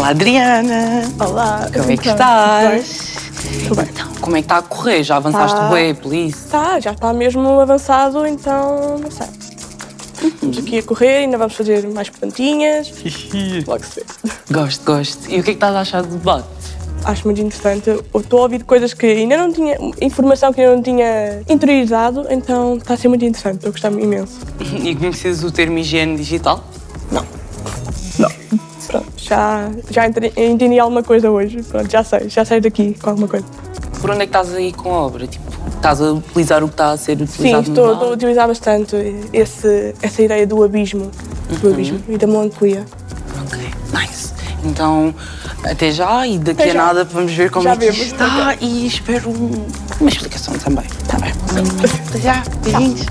[0.02, 1.02] Olá, Adriana.
[1.20, 1.70] Olá.
[1.72, 3.12] Como é que então, estás?
[3.68, 3.86] Tudo bem.
[3.88, 5.04] Então, como é que está a correr?
[5.04, 5.68] Já avançaste Tá.
[5.68, 6.36] bem, please?
[6.50, 9.28] Tá, já está mesmo avançado, então não sei.
[10.24, 12.92] Estamos aqui a correr, ainda vamos fazer mais plantinhas.
[13.64, 14.06] Logo se vê.
[14.50, 15.30] Gosto, gosto.
[15.30, 16.48] E o que é que estás a achar do debate?
[17.04, 17.88] acho muito interessante.
[17.88, 22.26] Eu Estou a ouvir coisas que ainda não tinha, informação que ainda não tinha interiorizado,
[22.28, 23.54] então está a ser muito interessante.
[23.58, 24.40] Estou a gostar imenso.
[24.82, 26.64] E conheces o termo higiene digital?
[28.86, 31.62] Pronto, já, já entendi alguma coisa hoje.
[31.62, 33.44] Pronto, já sei, já sei daqui com alguma coisa.
[34.00, 35.26] Por onde é que estás aí com a obra?
[35.26, 35.44] Tipo,
[35.76, 38.48] estás a utilizar o que está a ser Sim, utilizado estou, no estou a utilizar
[38.48, 38.96] bastante
[39.32, 41.10] esse, essa ideia do abismo,
[41.60, 41.72] do Uhum.
[41.74, 42.84] abismo e da melancolia.
[43.92, 44.32] Nice.
[44.64, 45.14] Então,
[45.64, 46.84] até já e daqui Até a já.
[46.86, 49.66] nada vamos ver como Já é que vemos, está e espero um-
[50.00, 50.84] uma explicação também.
[50.84, 51.32] Está bem.
[52.08, 52.42] Até já.
[52.62, 53.06] Beijinhos.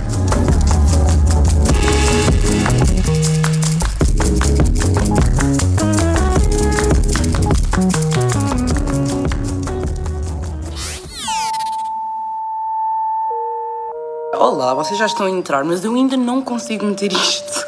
[14.52, 17.66] Olá, vocês já estão a entrar, mas eu ainda não consigo meter isto.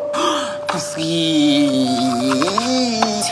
[0.66, 1.86] Consegui.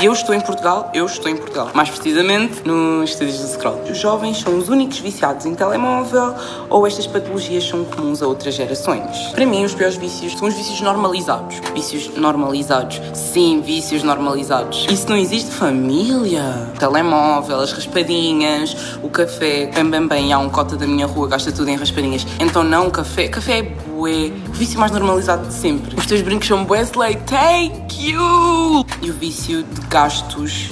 [0.01, 1.73] Se eu estou em Portugal, eu estou em Portugal.
[1.75, 3.83] Mais precisamente nos estúdios do Scroll.
[3.83, 6.35] Os jovens são os únicos viciados em telemóvel
[6.71, 9.15] ou estas patologias são comuns a outras gerações?
[9.35, 11.61] Para mim, os piores vícios são os vícios normalizados.
[11.75, 12.99] Vícios normalizados.
[13.13, 14.87] Sim, vícios normalizados.
[14.91, 16.71] Isso não existe família.
[16.79, 19.67] Telemóvel, as raspadinhas, o café.
[19.67, 22.27] Bem, bem, bem, há um cota da minha rua, gasta tudo em raspadinhas.
[22.41, 23.29] Então não, café.
[23.29, 24.33] Café é bué.
[24.49, 25.95] O vício mais normalizado de sempre.
[25.95, 27.17] Os teus brincos são bué slay.
[27.27, 28.85] Thank you!
[29.03, 30.71] E o vício de gastos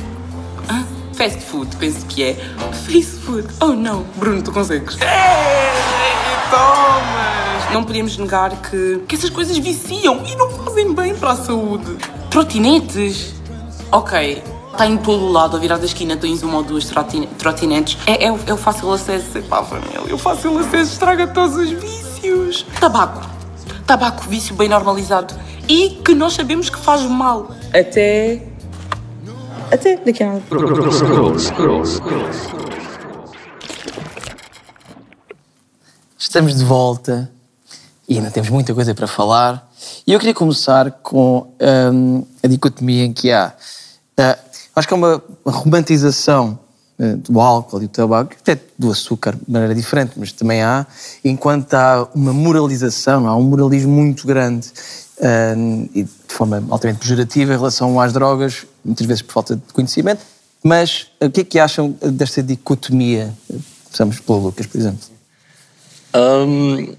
[0.70, 0.84] Hã?
[1.14, 2.34] Fast food, penso que é.
[2.72, 3.46] Fast food.
[3.60, 4.96] Oh não, Bruno, tu consegues.
[6.50, 7.72] Thomas!
[7.72, 11.96] Não podemos negar que, que essas coisas viciam e não fazem bem para a saúde.
[12.30, 13.34] Trotinetes?
[13.92, 14.42] Ok.
[14.72, 17.98] Está em todo o lado, a virar da esquina tens uma ou duas trotine- trotinetes.
[18.06, 19.36] É, é, é o fácil acesso.
[19.38, 22.07] Epá, família, o fácil acesso estraga todos os vícios.
[22.80, 23.28] Tabaco.
[23.86, 25.34] Tabaco, vício bem normalizado.
[25.68, 27.50] E que nós sabemos que faz mal.
[27.68, 28.42] Até.
[29.70, 30.42] Até daqui a nada.
[36.16, 37.30] Estamos de volta
[38.08, 39.70] e ainda temos muita coisa para falar.
[40.06, 41.52] E eu queria começar com
[41.92, 43.52] hum, a dicotomia em que há.
[44.16, 44.38] ah,
[44.74, 46.58] acho que há uma, romantização
[46.98, 50.84] do álcool e do tabaco, até do açúcar de maneira diferente, mas também há,
[51.24, 54.68] enquanto há uma moralização, há um moralismo muito grande
[55.56, 59.72] hum, e de forma altamente pejorativa em relação às drogas, muitas vezes por falta de
[59.72, 60.22] conhecimento.
[60.62, 63.32] Mas ah, o que é que acham desta dicotomia?
[63.84, 65.00] Começamos pelo Lucas, por exemplo.
[66.14, 66.94] Hum,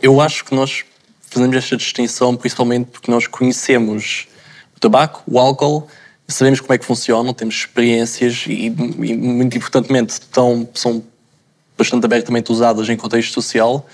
[0.00, 0.84] eu acho que nós
[1.28, 4.28] fazemos esta distinção principalmente porque nós conhecemos
[4.76, 5.88] o tabaco, o álcool,
[6.28, 11.02] sabemos como é que funcionam, temos experiências e, e muito importantemente, estão, são
[11.76, 13.86] bastante abertamente usadas em contexto social,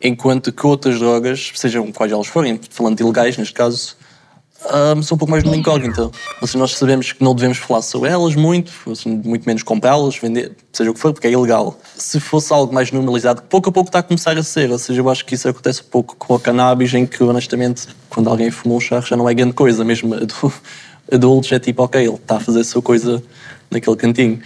[0.00, 3.96] enquanto que outras drogas, sejam quais elas forem, falando de ilegais neste caso,
[4.96, 6.10] hum, são um pouco mais de uma incógnita.
[6.40, 8.72] Ou seja, nós sabemos que não devemos falar sobre elas muito,
[9.06, 11.78] muito menos comprá-las, vender, seja o que for, porque é ilegal.
[11.96, 14.78] Se fosse algo mais normalizado, que pouco a pouco está a começar a ser, ou
[14.78, 18.28] seja, eu acho que isso acontece um pouco com a cannabis, em que honestamente, quando
[18.28, 20.14] alguém fuma um charro já não é grande coisa, mesmo
[21.14, 23.22] adultos é tipo, ok, ele está a fazer a sua coisa
[23.70, 24.40] naquele cantinho.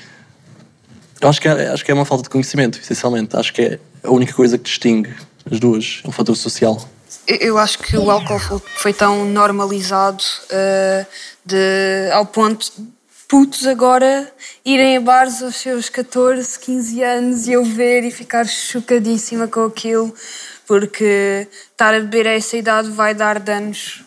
[1.20, 3.36] Eu acho que, é, acho que é uma falta de conhecimento, essencialmente.
[3.36, 5.12] Acho que é a única coisa que distingue
[5.50, 6.88] as duas, é um fator social.
[7.26, 8.38] Eu- acho que o álcool
[8.76, 11.04] foi- tão normalizado eh,
[11.44, 12.86] de, ao ponto de
[13.26, 14.30] putos agora
[14.64, 19.64] irem a bares aos seus 14, 15 anos e eu ver e ficar chocadíssima com
[19.64, 20.14] aquilo,
[20.68, 24.04] porque estar a beber a essa idade vai dar danos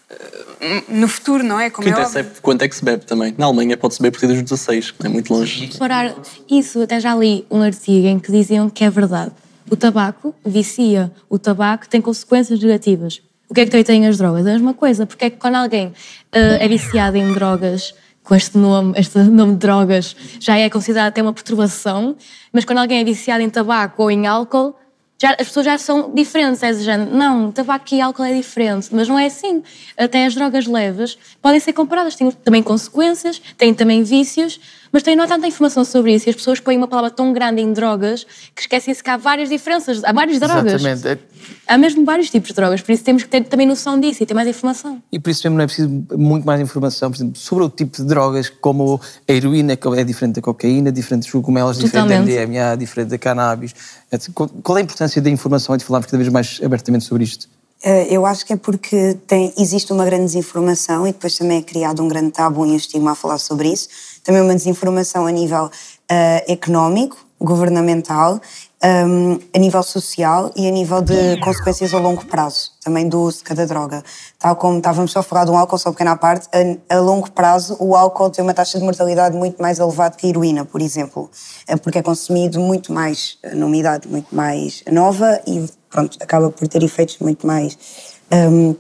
[0.62, 1.72] eh, no futuro, não é?
[1.72, 2.42] Como que é interessa é óbvio.
[2.44, 3.34] quanto é que se bebe também.
[3.36, 5.76] Na Alemanha pode-se beber a partir dos 16, não é muito longe.
[5.80, 6.16] Parar
[6.48, 9.32] isso, até já li um artigo em que diziam que é verdade.
[9.72, 13.24] O tabaco vicia, o tabaco tem consequências negativas.
[13.50, 14.46] O que é que também têm as drogas?
[14.46, 15.92] É a mesma coisa, porque é que quando alguém
[16.32, 21.08] eh, é viciado em drogas, com este nome, este nome de drogas, já é considerado
[21.08, 22.16] até uma perturbação,
[22.54, 24.76] mas quando alguém é viciado em tabaco ou em álcool,
[25.22, 29.08] já, as pessoas já são diferentes, é género, não, tabaco e álcool é diferente, mas
[29.08, 29.62] não é assim.
[29.96, 34.60] Até as drogas leves podem ser comparadas, têm também consequências, têm também vícios,
[34.92, 37.32] mas tem, não há tanta informação sobre isso e as pessoas põem uma palavra tão
[37.34, 40.84] grande em drogas que esquecem-se que há várias diferenças, há várias drogas.
[40.84, 41.22] Exatamente.
[41.68, 44.26] Há mesmo vários tipos de drogas, por isso temos que ter também noção disso e
[44.26, 45.02] ter mais informação.
[45.12, 47.98] E por isso mesmo não é preciso muito mais informação, por exemplo, sobre o tipo
[47.98, 52.20] de drogas, como a heroína que é diferente da cocaína, diferente dos cogumelos, diferente da.
[52.22, 53.74] MDMA, diferente da cannabis.
[54.34, 57.48] Qual é a importância da informação e de falarmos cada vez mais abertamente sobre isto?
[57.84, 61.62] Eh, Eu acho que é porque tem, existe uma grande desinformação e depois também é
[61.62, 63.88] criado um grande tabu e um estigma a falar sobre isso.
[64.24, 65.70] Também uma desinformação a nível
[66.10, 68.40] eh, económico, governamental,
[68.84, 73.40] um, a nível social e a nível de consequências a longo prazo, também do uso
[73.40, 74.04] de cada droga.
[74.40, 77.30] Tal como estávamos só a falar de um álcool, só pequena parte, a, a, longo
[77.32, 80.82] prazo o álcool tem uma taxa de mortalidade muito mais elevada que a heroína, por
[80.82, 81.30] exemplo,
[81.68, 86.68] é porque é consumido muito mais numa idade muito mais nova e pronto, acaba por
[86.68, 87.78] ter efeitos muito mais
[88.32, 88.76] um,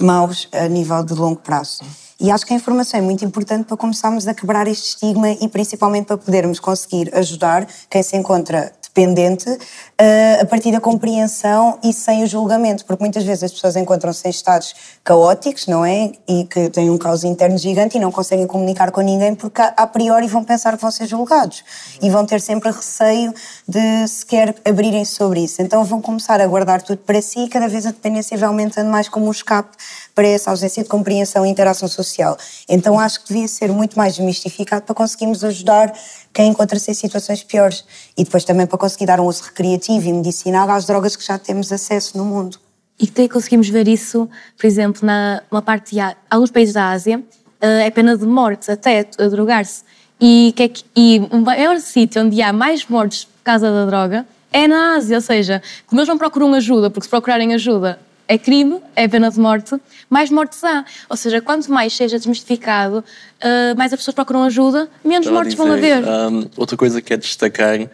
[0.00, 1.84] maus a nível de longo prazo.
[2.18, 5.48] E acho que a informação é muito importante para começarmos a quebrar este estigma e
[5.48, 11.92] principalmente para podermos conseguir ajudar quem se encontra dependente uh, a partir da compreensão e
[11.92, 14.74] sem o julgamento, porque muitas vezes as pessoas encontram-se em estados
[15.04, 16.12] caóticos, não é?
[16.28, 19.86] E que têm um caos interno gigante e não conseguem comunicar com ninguém porque a
[19.86, 21.64] priori vão pensar que vão ser julgados
[22.02, 23.32] e vão ter sempre receio
[23.66, 25.62] de sequer abrirem sobre isso.
[25.62, 28.90] Então vão começar a guardar tudo para si e cada vez a dependência vai aumentando
[28.90, 29.76] mais como um escape
[30.20, 32.36] para essa ausência de compreensão e interação social.
[32.68, 35.90] Então acho que devia ser muito mais desmistificado para conseguirmos ajudar
[36.30, 37.86] quem encontra-se em situações piores
[38.18, 41.38] e depois também para conseguir dar um uso recreativo e medicinal às drogas que já
[41.38, 42.58] temos acesso no mundo.
[42.98, 47.22] E que conseguimos ver isso, por exemplo, na uma parte de alguns países da Ásia,
[47.58, 49.84] eh, é pena de morte até a drogar-se.
[50.20, 53.86] E, que é que, e o maior sítio onde há mais mortes por causa da
[53.86, 57.98] droga é na Ásia, ou seja, como eles não procuram ajuda, porque se procurarem ajuda
[58.30, 59.74] é crime, é pena de morte,
[60.08, 60.84] mais mortes há.
[61.08, 65.54] Ou seja, quanto mais seja desmistificado, uh, mais as pessoas procuram ajuda, menos Estava mortes
[65.54, 66.04] vão haver.
[66.04, 67.90] Um, outra coisa que é destacar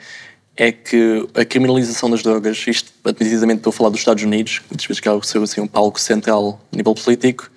[0.55, 4.87] é que a criminalização das drogas, isto admitidamente estou a falar dos Estados Unidos, muitas
[4.87, 7.51] vezes que é ser assim, um palco central a nível político,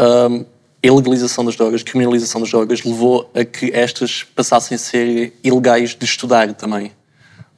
[0.00, 0.46] um,
[0.82, 5.34] a ilegalização das drogas, a criminalização das drogas levou a que estas passassem a ser
[5.44, 6.92] ilegais de estudar também.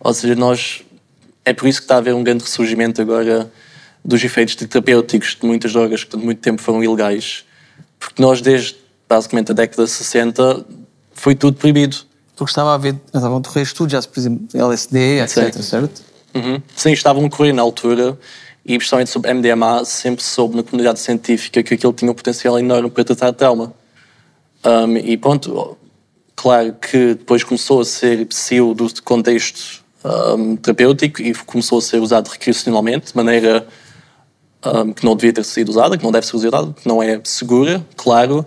[0.01, 0.83] Ou seja, nós
[1.45, 3.49] é por isso que está a haver um grande ressurgimento agora
[4.09, 7.45] dos efeitos terapêuticos de muitas drogas que durante muito tempo foram ilegais.
[7.99, 8.75] Porque nós, desde
[9.07, 10.65] basicamente a década de 60,
[11.13, 11.99] foi tudo proibido.
[12.35, 15.63] Porque estava a haver, estavam a correr estudos, já, por exemplo, LSD, etc, Sim.
[15.63, 16.03] certo?
[16.35, 16.63] Uhum.
[16.75, 18.19] Sim, estavam a correr na altura
[18.65, 22.89] e, principalmente sobre MDMA, sempre soube na comunidade científica que aquilo tinha um potencial enorme
[22.89, 23.75] para tratar trauma.
[24.65, 25.77] Um, e pronto,
[26.35, 32.01] claro que depois começou a ser possível do contexto um, terapêutico e começou a ser
[32.01, 33.67] usado recreacionalmente, de maneira
[34.73, 37.21] um, que não devia ter sido usada, que não deve ser usada, que não é
[37.25, 38.45] segura, claro,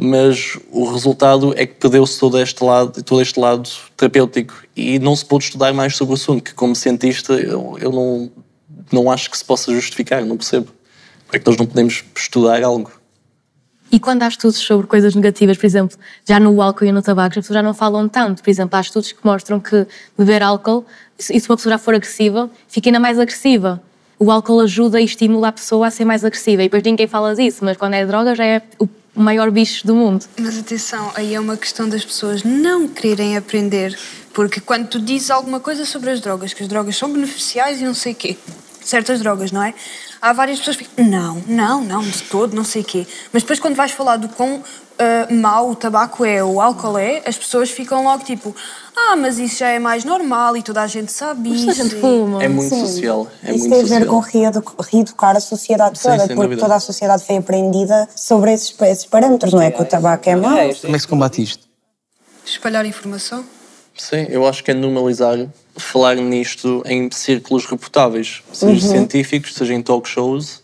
[0.00, 5.16] mas o resultado é que perdeu-se todo este lado, todo este lado terapêutico e não
[5.16, 8.30] se pôde estudar mais sobre o assunto, que como cientista eu, eu não,
[8.92, 10.68] não acho que se possa justificar, não percebo.
[11.32, 12.92] É que nós não podemos estudar algo.
[13.90, 17.38] E quando há estudos sobre coisas negativas, por exemplo, já no álcool e no tabaco,
[17.38, 18.42] as pessoas já não falam tanto.
[18.42, 20.86] Por exemplo, há estudos que mostram que beber álcool,
[21.18, 23.82] e se uma pessoa já for agressiva, fica ainda mais agressiva
[24.18, 26.62] o álcool ajuda e estimula a pessoa a ser mais agressiva.
[26.62, 29.94] E depois ninguém fala disso, mas quando é droga já é o maior bicho do
[29.94, 30.24] mundo.
[30.38, 33.98] Mas atenção, aí é uma questão das pessoas não quererem aprender.
[34.32, 37.84] Porque quando tu dizes alguma coisa sobre as drogas, que as drogas são beneficiais e
[37.84, 38.36] não sei o quê,
[38.80, 39.74] certas drogas, não é?
[40.20, 43.06] Há várias pessoas que ficam, não, não, não, de todo, não sei o quê.
[43.32, 44.62] Mas depois quando vais falar do quão
[44.98, 48.54] uh, mau o tabaco é, o álcool é, as pessoas ficam logo tipo,
[48.96, 51.70] ah, mas isso já é mais normal e toda a gente sabe isso.
[51.70, 52.42] a gente fuma.
[52.42, 52.80] É muito Sim.
[52.80, 53.26] social.
[53.42, 56.60] É isso muito tem a ver com reeducar a sociedade toda, Sim, porque dúvida.
[56.60, 59.70] toda a sociedade foi aprendida sobre esses, esses parâmetros, não é?
[59.70, 60.50] Que o tabaco é mau.
[60.50, 61.68] Como é que se combate isto?
[62.44, 63.44] Espalhar informação?
[63.94, 65.36] Sim, eu acho que é normalizar
[65.76, 68.92] falar nisto em círculos reputáveis, seja uhum.
[68.92, 70.62] científicos, seja em talk shows.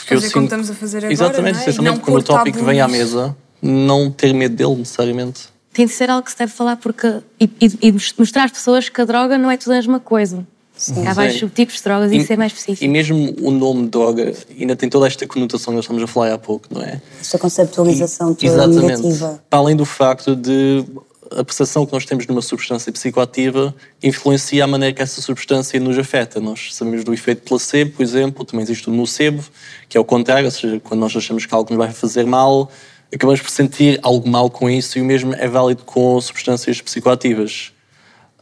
[0.00, 1.60] Porque fazer eu como estamos a fazer agora, Exatamente, não é?
[1.60, 6.10] especialmente quando o tópico vem à mesa, não ter medo dele necessariamente tem de ser
[6.10, 9.38] algo que se deve falar porque e, e, e mostrar às pessoas que a droga
[9.38, 10.46] não é tudo a mesma coisa.
[10.76, 11.06] Sim.
[11.06, 12.82] Há vários subtipos de drogas e, e isso é mais específico.
[12.84, 16.32] E mesmo o nome droga ainda tem toda esta conotação que nós estamos a falar
[16.32, 17.00] há pouco, não é?
[17.20, 19.42] Esta conceptualização e, toda exatamente, negativa.
[19.48, 20.84] Para além do facto de
[21.30, 25.78] a percepção que nós temos de uma substância psicoativa influencia a maneira que essa substância
[25.78, 26.40] nos afeta.
[26.40, 29.42] Nós sabemos do efeito placebo, por exemplo, também existe o nocebo,
[29.88, 32.70] que é o contrário, ou seja, quando nós achamos que algo nos vai fazer mal,
[33.14, 37.72] acabamos por sentir algo mal com isso e o mesmo é válido com substâncias psicoativas.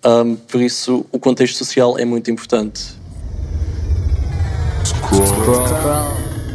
[0.05, 2.97] Um, por isso, o contexto social é muito importante.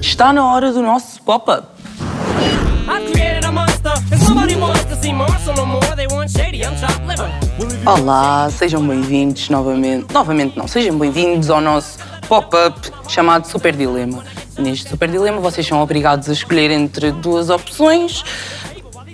[0.01, 1.67] Está na hora do nosso pop-up.
[7.85, 10.13] Olá, sejam bem-vindos novamente.
[10.13, 14.23] Novamente não, sejam bem-vindos ao nosso pop-up chamado Super Dilema.
[14.57, 18.23] Neste super dilema, vocês são obrigados a escolher entre duas opções,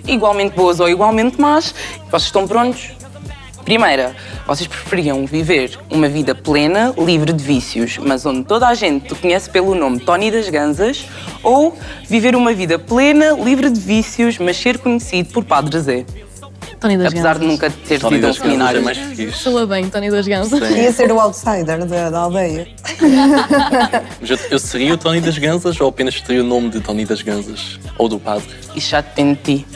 [0.06, 1.74] igualmente boas ou igualmente más.
[2.08, 2.92] Vocês estão prontos?
[3.64, 4.14] Primeira,
[4.46, 9.14] vocês preferiam viver uma vida plena, livre de vícios, mas onde toda a gente te
[9.14, 11.06] conhece pelo nome Tony das Gansas,
[11.42, 11.76] ou
[12.08, 16.04] viver uma vida plena, livre de vícios, mas ser conhecido por Padre Zé?
[16.80, 17.48] Tony das Apesar de Gansas.
[17.48, 18.80] nunca ter Tony tido um Gansas seminário.
[18.80, 19.32] é mais fixe.
[19.32, 20.70] Soa bem, Tony das Gansas.
[20.70, 22.66] Ia ser o outsider da, da aldeia.
[24.20, 27.04] Mas eu, eu seria o Tony das Gansas ou apenas teria o nome de Tony
[27.04, 27.78] das Gansas?
[27.98, 28.48] Ou do padre?
[28.74, 29.66] Isso já depende de ti.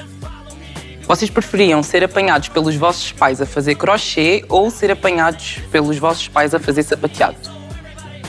[1.07, 6.28] Vocês preferiam ser apanhados pelos vossos pais a fazer crochê ou ser apanhados pelos vossos
[6.28, 7.63] pais a fazer sapateado?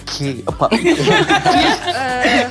[0.06, 0.44] Que.
[0.48, 0.70] Opa.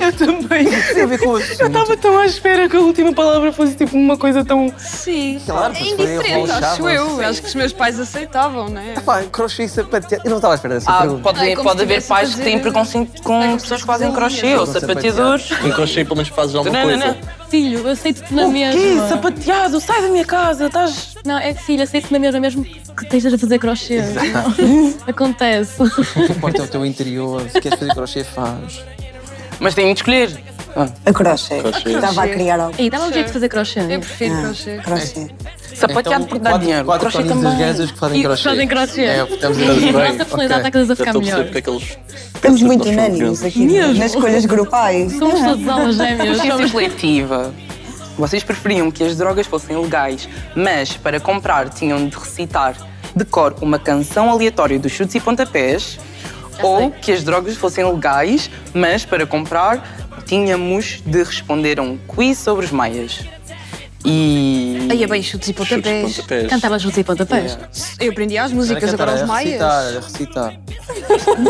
[0.01, 0.65] eu também.
[0.93, 3.75] Tem a ver com o Eu estava tão à espera que a última palavra fosse
[3.75, 4.73] tipo uma coisa tão.
[4.77, 7.21] Sim, Claro, é indiferente, acho eu.
[7.25, 8.93] Acho que os meus pais aceitavam, não é?
[8.99, 10.23] Pá, crochê e sapateado.
[10.25, 11.21] Eu não estava à espera dessa Ah, pergunta.
[11.23, 15.49] pode, Ai, pode haver pais que têm preconceito com pessoas que fazem crochê ou sapateadores.
[15.63, 17.17] Em crochê pelo menos fazes alguma Não, não, coisa.
[17.21, 17.45] não.
[17.49, 18.79] Filho, aceito-te na O mesma.
[18.81, 18.95] quê?
[19.09, 19.79] Sapateado?
[19.79, 21.15] Sai da minha casa, estás.
[21.25, 23.99] Não, é que filho, aceito-te na mesma, mesmo que estejas a fazer crochê.
[25.07, 25.81] Acontece.
[25.81, 27.41] O que importa é o teu interior.
[27.49, 28.83] Se queres fazer crochê, faz.
[29.59, 30.37] Mas têm de escolher.
[31.05, 31.55] A crochê.
[31.85, 32.75] Estava a criar algo.
[32.77, 33.79] E dá-me um jeito de fazer crochê.
[33.79, 34.77] Eu prefiro Ah, crochê.
[34.83, 35.27] crochê.
[35.73, 36.85] Sapateado Então, por dar quatro- dinheiro.
[36.85, 37.57] Quatro crochê também.
[37.57, 38.43] Gansas que fazem E que crochê.
[38.49, 39.01] fazem crochê.
[39.01, 39.75] É, estamos a nossa
[40.17, 41.43] personalidade está cada vez a ficar estou a perceber melhor.
[41.45, 41.97] porque é que eles.
[42.35, 43.93] Estamos muito unânimes aqui Mesmo.
[43.99, 45.13] nas escolhas grupais.
[45.17, 46.17] Somos todos almas gêmeas.
[46.37, 47.53] Consciência somos- coletiva.
[48.17, 52.75] Vocês preferiam que as drogas fossem legais, mas para comprar tinham de recitar
[53.15, 55.99] de cor uma canção aleatória dos chutes e pontapés?
[56.61, 62.37] ou que as drogas fossem legais, mas para comprar tínhamos de responder a um quiz
[62.37, 63.25] sobre os maias?
[64.05, 64.87] E.
[64.91, 66.21] Aí é bem chutes e pontapés.
[66.49, 67.57] Cantava chutes e pontapés.
[67.99, 69.59] Eu aprendi as músicas, agora os a maias.
[69.61, 70.59] recitar, a recitar.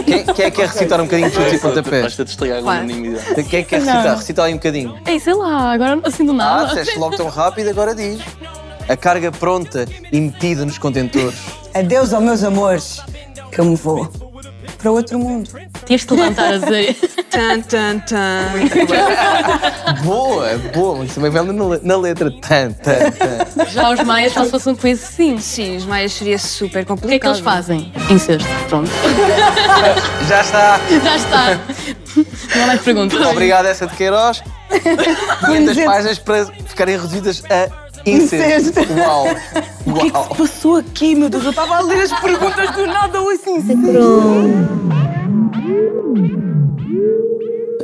[0.05, 2.03] Quem, quem é que quer recitar um bocadinho de chutes e pontapés?
[2.03, 3.43] Basta estragar a unanimidade.
[3.43, 3.91] Quem é que quer Não.
[3.93, 4.17] recitar?
[4.17, 4.97] Recitar aí um bocadinho.
[5.05, 6.67] Ei, sei lá, agora assim do Ah, nada.
[6.69, 8.19] disseste logo tão rápido, agora diz.
[8.87, 11.35] A carga pronta e metida nos contentores.
[11.73, 13.01] Adeus aos meus amores,
[13.51, 14.09] que eu me vou
[14.85, 15.49] para outro mundo.
[15.87, 16.95] Tens de te levantar a dizer.
[17.35, 18.45] Tan, tan, tan.
[20.03, 22.29] Boa, boa, mas também vem na, le- na letra.
[22.39, 23.65] Tan, tan, tan.
[23.71, 25.37] Já os maias, só se fosse um quiz, sim.
[25.39, 27.19] Sim, os maias seria super O que é complicado.
[27.19, 27.91] que eles fazem?
[28.09, 28.47] Incesto.
[28.69, 28.89] Pronto.
[30.29, 30.79] Já está.
[31.03, 31.59] Já está.
[32.55, 33.19] Não há mais perguntas.
[33.25, 34.43] Obrigado, essa de Queiroz.
[35.45, 38.79] 500 páginas para ficarem reduzidas a incesto.
[38.97, 39.25] Uau.
[39.85, 41.43] O que é que se passou aqui, meu Deus?
[41.43, 43.63] Eu estava a ler as perguntas do nada, ou assim.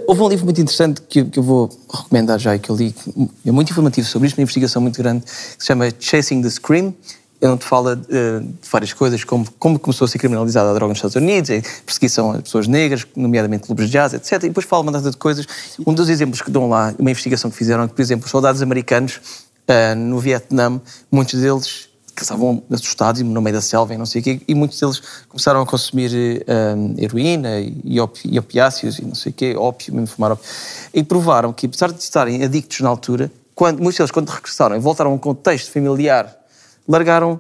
[0.08, 2.92] Houve um livro muito interessante que, que eu vou recomendar já e que eu li,
[2.92, 6.50] que é muito informativo sobre isto, uma investigação muito grande, que se chama Chasing the
[6.50, 6.94] Scream.
[7.40, 10.90] Ele te fala eh, de várias coisas, como, como começou a ser criminalizada a droga
[10.90, 14.34] nos Estados Unidos, a perseguição a pessoas negras, nomeadamente clubes de jazz, etc.
[14.34, 15.48] E depois fala uma data de coisas.
[15.86, 18.32] Um dos exemplos que dão lá, uma investigação que fizeram, é que, por exemplo, os
[18.32, 19.22] soldados americanos
[19.96, 20.80] no Vietnã,
[21.12, 24.54] muitos deles que estavam assustados no meio da selva e não sei o quê, e
[24.54, 26.12] muitos deles começaram a consumir
[26.46, 30.44] eh, heroína e, opi- e opiáceos e não sei o quê, ópio, mesmo fumar ópio,
[30.94, 34.80] e provaram que, apesar de estarem adictos na altura, quando, muitos deles, quando regressaram e
[34.80, 36.36] voltaram a um contexto familiar,
[36.88, 37.40] largaram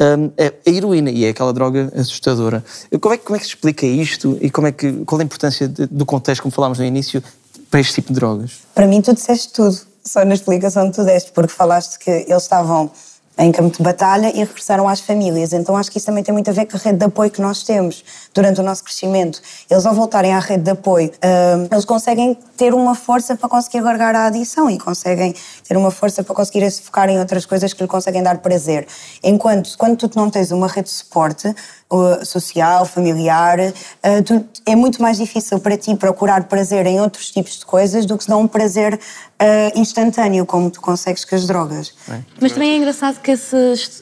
[0.00, 2.62] hum, a, heroína, e é aquela droga assustadora.
[3.00, 5.24] Como é, como é que se explica isto e como é que, qual é a
[5.24, 7.22] importância de- do contexto, como falámos no início,
[7.70, 8.58] para este tipo de drogas?
[8.74, 12.42] Para mim, tu disseste tudo, só na explicação que tu deste, porque falaste que eles
[12.42, 12.90] estavam
[13.38, 15.52] em campo de batalha e regressaram às famílias.
[15.54, 17.40] Então acho que isso também tem muito a ver com a rede de apoio que
[17.40, 18.04] nós temos
[18.34, 19.40] durante o nosso crescimento.
[19.70, 23.80] Eles, ao voltarem à rede de apoio, hum, eles conseguem ter uma força para conseguir
[23.80, 25.34] largar a adição e conseguem
[25.66, 28.86] ter uma força para conseguir se focar em outras coisas que lhe conseguem dar prazer.
[29.22, 31.48] Enquanto, quando tu não tens uma rede de suporte
[31.90, 37.30] uh, social, familiar, uh, tu- é muito mais difícil para ti procurar prazer em outros
[37.30, 41.34] tipos de coisas do que se dá um prazer uh, instantâneo, como tu consegues com
[41.34, 41.94] as drogas.
[42.38, 43.56] Mas também é engraçado que esse,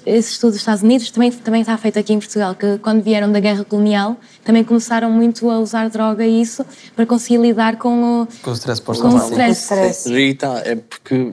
[0.06, 3.30] esse estudo dos Estados Unidos também, também está feito aqui em Portugal, que quando vieram
[3.30, 6.64] da guerra colonial também começaram muito a usar droga e isso
[6.94, 9.40] para conseguir lidar com o, Com o stress com o pós-traumático.
[9.52, 10.12] stress.
[10.12, 11.32] Aí está, é porque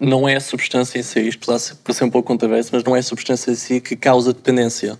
[0.00, 3.02] não é a substância em si, isto ser um pouco controverso, mas não é a
[3.02, 4.98] substância em si que causa dependência.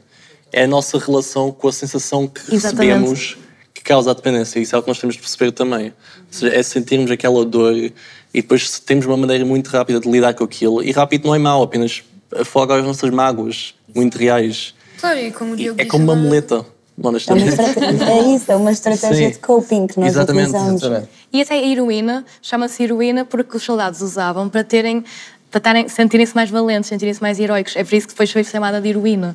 [0.52, 2.88] É a nossa relação com a sensação que Exatamente.
[2.88, 3.36] recebemos
[3.74, 4.58] que causa a dependência.
[4.60, 5.86] Isso é o que nós temos de perceber também.
[5.86, 5.92] Ou
[6.30, 7.92] seja, é sentirmos aquela dor e
[8.32, 10.82] depois temos uma maneira muito rápida de lidar com aquilo.
[10.82, 14.74] E rápido não é mau, apenas afoga as nossas mágoas muito reais.
[15.00, 17.60] Claro, e como o E Diogo é como uma agora- muleta, É, honestamente.
[17.60, 19.32] é isso, é uma estratégia Sim.
[19.32, 20.82] de coping que nós Exatamente, utilizamos.
[20.82, 21.08] exatamente.
[21.32, 25.04] E até a heroína, chama-se heroína porque os soldados usavam para terem
[25.50, 27.76] para estarem- sentirem-se mais valentes, sentirem-se mais heróicos.
[27.76, 29.34] É por isso que depois foi chamada de heroína.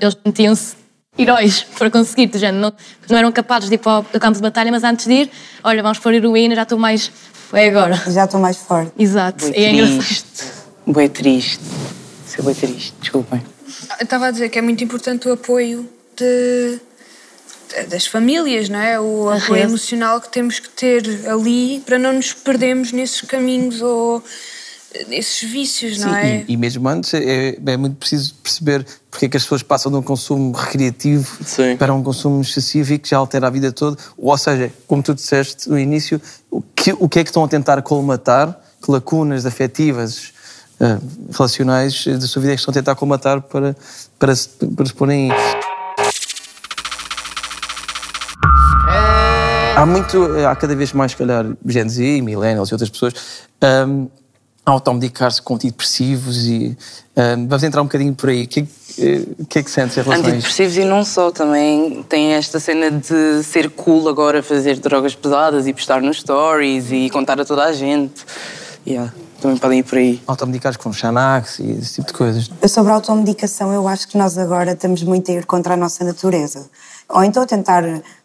[0.00, 0.76] Eles sentiam-se
[1.18, 2.72] heróis para conseguir, género, não,
[3.08, 5.30] não eram capazes de ir para o campo de batalha, mas antes de ir,
[5.64, 7.10] olha, vamos pôr heroína, já estou mais.
[7.52, 7.94] É agora.
[8.08, 8.92] Já estou mais forte.
[8.98, 9.44] Exato.
[9.46, 9.98] Bué E é engraçado.
[9.98, 10.44] triste.
[10.86, 11.60] Bué triste.
[12.26, 13.42] Isso é bué triste, desculpem.
[14.00, 16.78] Eu estava a dizer que é muito importante o apoio de,
[17.74, 18.98] de- das famílias, não é?
[18.98, 19.68] O A apoio rede.
[19.68, 24.22] emocional que temos que ter ali para não nos perdermos nesses caminhos ou
[25.10, 26.44] esses vícios, Sim, não é?
[26.48, 29.92] e, e mesmo antes é, é muito preciso perceber porque é que as pessoas passam
[29.92, 31.36] de um consumo recreativo
[31.78, 33.96] para um consumo excessivo e que já altera a vida toda.
[34.16, 36.20] Ou seja, como tu disseste no início,
[36.50, 40.32] o que, o que é que estão a tentar colmatar, que lacunas afetivas,
[40.80, 40.98] eh,
[41.32, 43.74] relacionais da sua vida é que estão a tentar colmatar para,
[44.18, 44.34] para,
[44.76, 45.30] para se porem
[49.76, 53.12] Há muito, há cada vez mais, se calhar, Gen Z, millennials e outras pessoas
[53.86, 54.08] um,
[54.64, 56.76] a automedicar-se com antidepressivos e
[57.14, 58.44] um, vamos entrar um bocadinho por aí.
[58.44, 58.66] O que,
[59.50, 60.24] que é que sentes em relação?
[60.24, 65.66] Antidepressivos e não só, também tem esta cena de ser cool agora fazer drogas pesadas
[65.66, 68.24] e postar nos stories e contar a toda a gente.
[68.86, 70.22] Yeah, também podem ir por aí.
[70.26, 72.50] Automedicares com Xanax e esse tipo de coisas.
[72.68, 76.04] Sobre a automedicação, eu acho que nós agora estamos muito a ir contra a nossa
[76.04, 76.68] natureza.
[77.08, 77.82] Ou então a tentar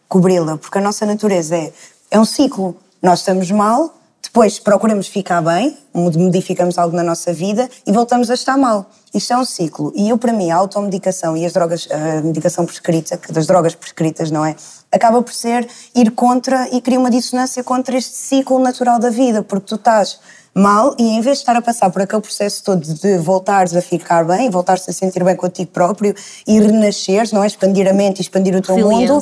[0.08, 1.72] cobri-la, porque a nossa natureza é,
[2.10, 2.76] é um ciclo.
[3.00, 8.34] Nós estamos mal, depois procuramos ficar bem, modificamos algo na nossa vida e voltamos a
[8.34, 8.90] estar mal.
[9.12, 9.92] Isto é um ciclo.
[9.94, 14.30] E eu, para mim, a automedicação e as drogas, a medicação prescrita, das drogas prescritas,
[14.30, 14.56] não é?
[14.90, 19.42] Acaba por ser ir contra e cria uma dissonância contra este ciclo natural da vida,
[19.42, 20.18] porque tu estás
[20.54, 23.80] mal e em vez de estar a passar por aquele processo todo de voltares a
[23.80, 26.14] ficar bem, voltares a sentir bem contigo próprio
[26.46, 27.46] e renasceres, não é?
[27.46, 29.14] Expandir a mente e expandir o teu mundo.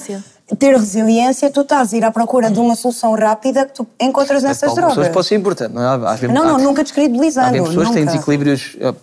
[0.58, 4.42] Ter resiliência, tu estás a ir à procura de uma solução rápida que tu encontras
[4.42, 4.96] nessas algumas drogas.
[4.96, 6.08] pessoas pode ser importante, não é?
[6.10, 7.48] Às vezes- Não, não, há- nunca descredibilizando.
[7.48, 8.12] Há pessoas que têm nunca.
[8.12, 8.94] desequilíbrios, eh,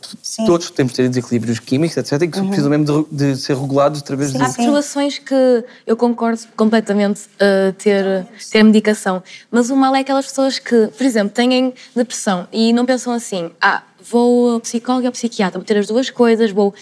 [0.45, 2.47] todos temos de ter desequilíbrios químicos, etc., e que Uhum.
[2.47, 4.41] precisam mesmo de, de ser regulados através de.
[4.41, 10.25] Há situações que eu concordo completamente uh, ter, ter medicação, mas o mal é aquelas
[10.25, 15.07] pessoas que, por exemplo, têm depressão e não pensam assim: ah, vou ao psicólogo e
[15.07, 16.73] ao psiquiatra, vou ter as duas coisas, vou.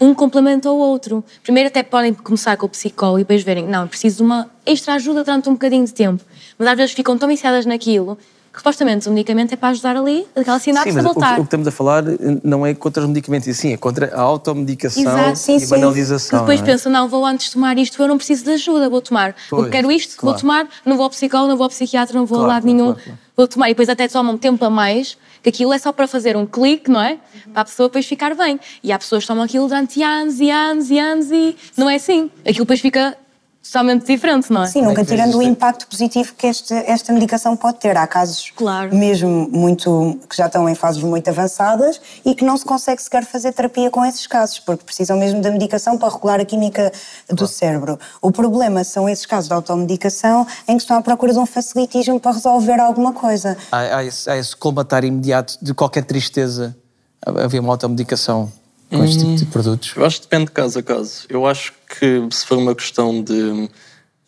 [0.00, 1.24] Um complementa o outro.
[1.42, 4.94] Primeiro, até podem começar com o psicólogo e depois verem, não, preciso de uma extra
[4.94, 6.22] ajuda durante um bocadinho de tempo.
[6.56, 8.16] Mas às vezes ficam tão viciadas naquilo
[8.54, 11.14] que supostamente o medicamento é para ajudar ali, aquela sinapse Sim, a mas o, que-
[11.14, 11.32] voltar.
[11.32, 14.14] o que estamos a falar eh, não é contra os medicamentos, e sim, é contra
[14.14, 15.68] a automedicação Exato, sim, e sim.
[15.68, 16.38] banalização.
[16.40, 16.70] Depois não é?
[16.70, 19.34] pensam, não, vou antes tomar isto, eu não preciso de ajuda, vou tomar.
[19.50, 20.34] Pois, eu quero isto, claro.
[20.34, 22.66] vou tomar, não vou ao psicólogo, não vou ao psiquiatra, não vou Claro, a lado
[22.66, 23.18] nenhum, claro.
[23.36, 23.66] vou tomar.
[23.68, 26.88] E depois até tomam tempo a mais, que aquilo é só para fazer um clique,
[26.90, 27.18] não é?
[27.52, 28.58] Para a pessoa depois ficar bem.
[28.84, 31.96] E há pessoas que tomam aquilo durante anos e anos e anos e não é
[31.96, 32.30] assim.
[32.42, 33.16] Aquilo depois fica
[33.64, 34.66] totalmente diferente, não é?
[34.66, 37.96] Sim, nunca tirando o impacto positivo que este, esta medicação pode ter.
[37.96, 38.52] Há casos
[38.92, 43.24] mesmo muito que já estão em fases muito avançadas e que não se consegue sequer
[43.24, 46.92] fazer terapia com esses casos, porque precisam mesmo da medicação para regular a química
[47.30, 47.98] do cérebro.
[48.20, 52.20] O problema são esses casos de automedicação em que estão à procura de um facilitismo
[52.20, 53.56] para resolver alguma coisa.
[53.72, 56.76] Há, há esse, há esse colmatar imediato de qualquer tristeza.
[57.24, 58.52] Havia uma automedicação
[58.98, 59.92] com este tipo de produtos.
[59.96, 61.26] Eu acho que depende de caso a caso.
[61.28, 63.68] Eu acho que se for uma questão de,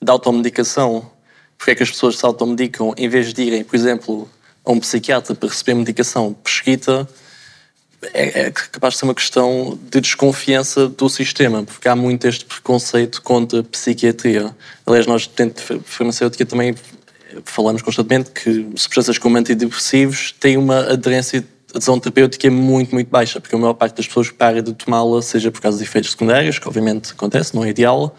[0.02, 1.10] de automedicação,
[1.56, 4.28] porque é que as pessoas se automedicam em vez de irem, por exemplo,
[4.64, 7.08] a um psiquiatra para receber medicação prescrita,
[8.12, 12.44] é, é capaz de ser uma questão de desconfiança do sistema, porque há muito este
[12.44, 14.54] preconceito contra a psiquiatria.
[14.84, 16.74] Aliás, nós dentro de farmacêutica também
[17.44, 21.44] falamos constantemente que substâncias como antidepressivos têm uma aderência
[21.76, 25.20] adesão terapêutica é muito, muito baixa, porque a maior parte das pessoas para de tomá-la,
[25.22, 28.16] seja por causa de efeitos secundários, que obviamente acontece, não é ideal,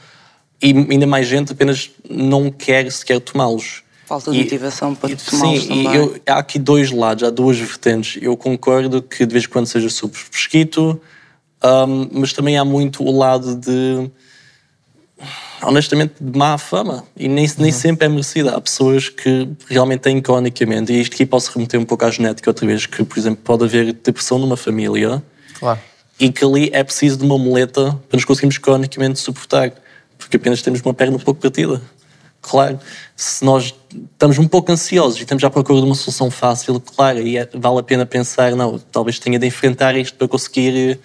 [0.62, 3.84] e ainda mais gente apenas não quer sequer tomá-los.
[4.06, 5.92] Falta de E- motivação para tomá-los Sim, também.
[5.92, 8.22] e eu, há aqui dois lados, há duas vertentes.
[8.24, 11.00] Eu concordo que de vez em quando seja super prescrito,
[11.64, 14.10] hum, mas também há muito o lado de,
[15.62, 17.04] honestamente, de má fama.
[17.16, 18.56] E nem, nem sempre é merecida.
[18.56, 22.50] Há pessoas que realmente têm cronicamente, e isto aqui posso remeter um pouco à genética
[22.50, 25.22] outra vez, que, por exemplo, pode haver depressão numa família
[25.60, 25.80] Claro.
[26.20, 29.72] e que ali é preciso de uma muleta para nos conseguirmos cronicamente suportar,
[30.18, 31.82] porque apenas temos uma perna um pouco partida.
[32.40, 32.80] Claro,
[33.16, 33.74] se nós
[34.14, 37.50] estamos um pouco ansiosos e estamos à procura de uma solução fácil, claro, aí é-
[37.56, 41.00] vale a pena pensar, não, talvez tenha de enfrentar isto para conseguir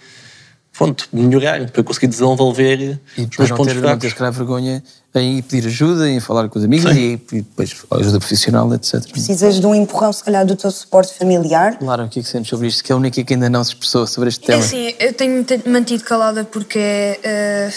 [0.77, 4.09] pronto, melhorar, para conseguir desenvolver E os meus não pontos ter, não ter fracos.
[4.11, 4.83] se calhar, vergonha
[5.14, 9.07] em pedir ajuda, em falar com os amigos e, e depois ajuda profissional, etc.
[9.11, 11.77] Precisas de um empurrão, se calhar, do teu suporte familiar.
[11.83, 12.83] Lara, o que é que sentes sobre isto?
[12.83, 14.64] Que é a única que ainda não se expressou sobre este É tema.
[14.64, 17.70] assim, eu tenho-me te- mantido calada porque eh,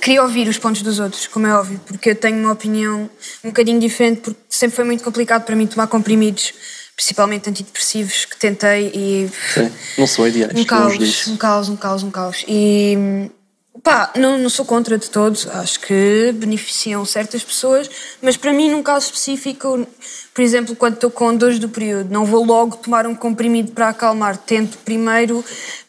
[0.00, 3.08] queria ouvir os pontos dos outros, como é óbvio, porque eu tenho uma opinião
[3.44, 6.52] um bocadinho diferente, porque sempre foi muito complicado para mim tomar comprimidos,
[6.96, 12.02] principalmente antidepressivos, que tentei e Sim, não são ideais, um caos, um caos, um caos,
[12.02, 12.44] um caos.
[12.46, 13.30] E
[13.82, 17.90] pá, não, não sou contra de todo, acho que beneficiam certas pessoas,
[18.20, 19.86] mas para mim, num caso específico,
[20.32, 23.88] por exemplo, quando estou com dores do período, não vou logo tomar um comprimido para
[23.88, 25.44] acalmar, tento primeiro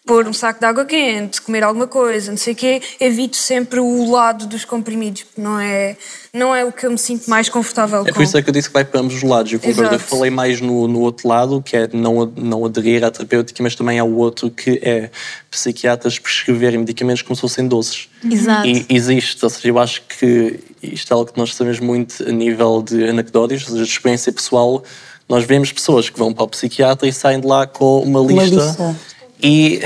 [0.06, 3.80] pôr um saco de água quente, comer alguma coisa, não sei o quê, evito sempre
[3.80, 5.96] o lado dos comprimidos, porque não é,
[6.34, 8.16] não é o que eu me sinto mais confortável É com.
[8.16, 9.54] por isso é que eu disse que vai para ambos os lados.
[9.54, 9.96] Eu concordo.
[9.96, 13.76] Eu falei mais no, no outro lado, que é não, não aderir à terapêutica, mas
[13.76, 15.10] também há o outro que é
[15.50, 18.10] psiquiatras prescreverem medicamentos como se fossem doces.
[18.30, 18.68] Exato.
[18.68, 22.32] E existe, ou seja, eu acho que isto é algo que nós sabemos muito a
[22.32, 24.84] nível de anecdórios, ou seja, de experiência pessoal.
[25.30, 28.56] Nós vemos pessoas que vão para o psiquiatra e saem de lá com uma lista.
[28.56, 28.96] lista.
[29.44, 29.82] E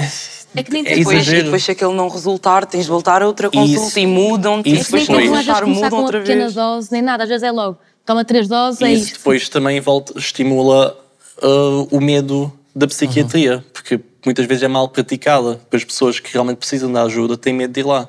[0.55, 1.43] É que nem É depois, e exagero.
[1.45, 3.99] depois se aquele não resultar, tens de voltar a outra consulta Isso.
[3.99, 5.29] e mudam-te, e Isso depois se depois.
[5.29, 6.53] não resultar, mudam outra pequena vez.
[6.53, 7.77] dose, nem nada, às vezes é logo.
[8.05, 9.17] Toma três doses, é E isso isto.
[9.17, 10.97] depois também volta, estimula
[11.43, 15.59] uh, o medo da psiquiatria, porque muitas vezes é mal praticada.
[15.71, 18.07] As pessoas que realmente precisam da ajuda têm medo de ir lá.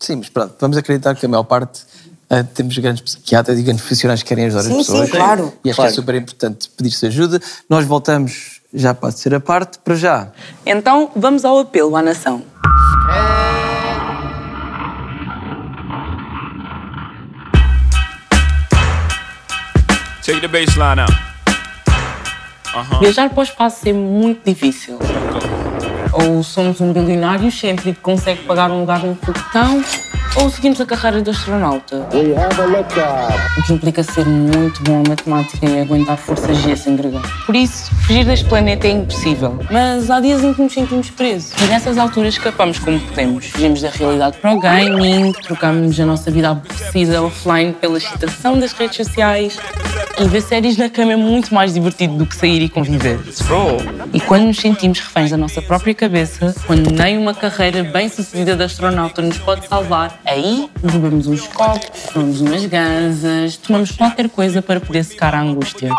[0.00, 1.80] Sim, mas pronto, vamos acreditar que a maior parte
[2.30, 5.10] eh, temos grandes psiquiatras e grandes profissionais que querem ajudar Sim, as sim, pessoas.
[5.10, 5.52] claro.
[5.64, 5.90] E acho Claro.
[5.90, 7.40] que é super importante pedir-se ajuda.
[7.68, 10.28] Nós voltamos já para a terceira parte, para já.
[10.64, 12.42] Então, vamos ao apelo à nação.
[20.24, 21.12] Take the bass line out.
[22.74, 23.00] Uh-huh.
[23.00, 24.98] Viajar para o espaço é muito difícil.
[26.12, 29.82] Ou somos um bilionário sempre que consegue pagar um lugar no foguetão,
[30.36, 32.06] ou seguimos a carreira de astronauta.
[33.56, 37.22] O que implica ser muito bom a matemática e aguentar força G sem dragão.
[37.46, 39.58] Por isso, fugir deste planeta é impossível.
[39.70, 41.52] Mas há dias em que nos sentimos presos.
[41.60, 43.46] E nessas alturas escapamos como podemos.
[43.46, 48.72] Fugimos da realidade para o gaming, trocamos a nossa vida aborrecida offline pela excitação das
[48.72, 49.58] redes sociais.
[50.20, 53.20] E ver séries na cama é muito mais divertido do que sair e conviver.
[54.12, 58.56] E quando nos sentimos reféns da nossa própria cabeça, quando nem uma carreira bem sucedida
[58.56, 64.60] de astronauta nos pode salvar, aí bebemos uns copos, fumamos umas gansas, tomamos qualquer coisa
[64.60, 65.90] para poder secar a angústia.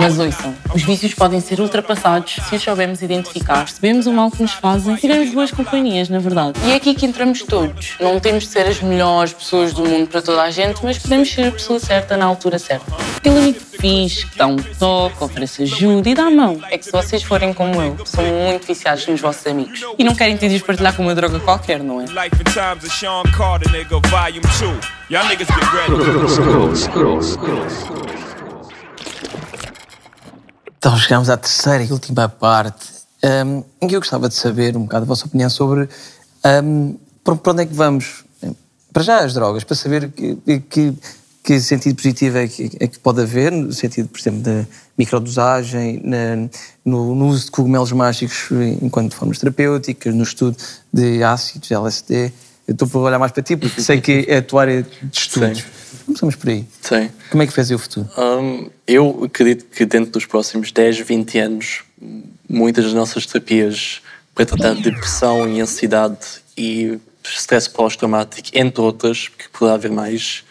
[0.00, 4.40] Mas ouçam, os vícios podem ser ultrapassados se os soubermos identificar, percebemos o mal que
[4.40, 6.58] nos fazem e tivermos boas companhias, na verdade.
[6.64, 7.96] E é aqui que entramos todos.
[8.00, 11.28] Não temos de ser as melhores pessoas do mundo para toda a gente, mas podemos
[11.28, 12.86] ser a pessoa certa na altura certa.
[13.16, 16.60] Aquele amigo fixe que dá um toque, oferece ajuda e dá a mão.
[16.70, 20.14] É que se vocês forem como eu, são muito viciados nos vossos amigos e não
[20.14, 22.04] querem ter de os partilhar com uma droga qualquer, não é?
[22.04, 24.78] Life and Times of Sean Carter, nigga, Volume 2.
[25.10, 25.98] Y'all niggas get ready.
[30.78, 32.86] Então chegamos à terceira e última parte,
[33.44, 35.88] hum, em que eu gostava de saber um bocado a vossa opinião sobre
[36.64, 38.24] hum, para onde é que vamos.
[38.92, 40.94] Para já as drogas, para saber que, que,
[41.42, 44.64] que sentido positivo é que, é que pode haver, no sentido, por exemplo, da
[44.96, 46.48] microdosagem, na-
[46.84, 48.48] no, no uso de cogumelos mágicos
[48.80, 50.56] enquanto formas terapêuticas, no estudo
[50.92, 52.32] de ácidos, LSD.
[52.66, 54.88] Eu estou a olhar mais para ti porque sei que é a tua área de
[55.18, 55.64] estudos.
[56.04, 56.66] Começamos por aí.
[56.80, 57.10] Sim.
[57.30, 58.08] Como é que fez o futuro?
[58.18, 61.82] Hum, eu acredito que dentro dos próximos 10, 20 anos,
[62.48, 64.00] muitas das nossas terapias
[64.34, 66.18] para tratar de depressão e ansiedade
[66.56, 70.44] e stress pós-traumático, entre outras, porque poderá haver mais,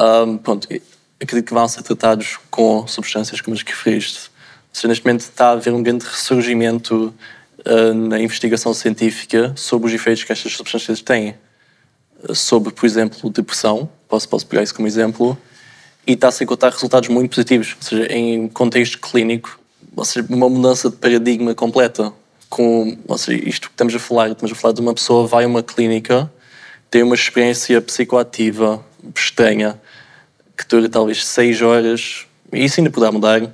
[0.00, 0.68] hum, pronto,
[1.20, 4.30] acredito que vão ser tratados com substâncias como as que referiste.
[4.72, 7.14] Seja, neste momento está a haver um grande ressurgimento
[7.66, 11.34] uh, na investigação científica sobre os efeitos que estas substâncias têm.
[12.34, 15.38] Sobre, por exemplo, depressão, posso, posso pegar isso como exemplo,
[16.06, 19.58] e está-se a encontrar resultados muito positivos, ou seja, em contexto clínico,
[19.96, 22.12] ou seja, uma mudança de paradigma completa.
[22.50, 25.44] Com, ou seja, isto que estamos a falar, estamos a falar de uma pessoa vai
[25.44, 26.30] a uma clínica,
[26.90, 28.84] tem uma experiência psicoativa
[29.16, 29.80] estranha,
[30.58, 33.50] que dura talvez seis horas, e isso ainda poderá mudar,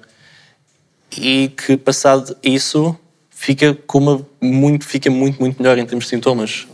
[1.16, 2.98] e que passado isso
[3.30, 6.66] fica, com uma, muito, fica muito, muito melhor em termos de sintomas.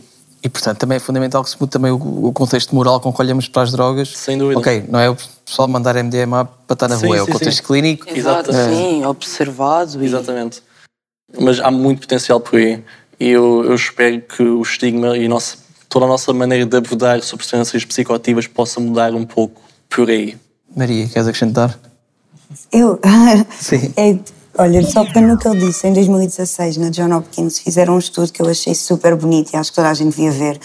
[0.45, 3.19] E, portanto, também é fundamental que se mude também o, o contexto moral com que
[3.19, 4.09] olhamos para as drogas.
[4.15, 4.59] Sem dúvida.
[4.59, 7.31] Ok, não é o pessoal mandar MDMA para estar na Sim, rua, é o sim,
[7.31, 7.63] contexto sim.
[7.63, 8.05] clínico.
[8.07, 10.03] Exato, Eh, sim, observado.
[10.03, 10.05] E...
[10.05, 10.61] Exatamente.
[11.39, 12.83] Mas há muito potencial por aí.
[13.19, 15.57] E eu, eu espero que o estigma e nossa,
[15.89, 20.37] toda a nossa maneira de abordar substâncias psicoativas possa mudar um pouco por aí.
[20.75, 21.75] Maria, queres acrescentar?
[22.71, 22.99] Eu?
[23.59, 23.91] Sim.
[23.97, 24.15] É,
[24.57, 28.31] olha, só pegando no que ele disse, em 2016, na John Hopkins, fizeram um estudo
[28.31, 30.59] que eu achei super bonito e acho que toda a gente devia ver.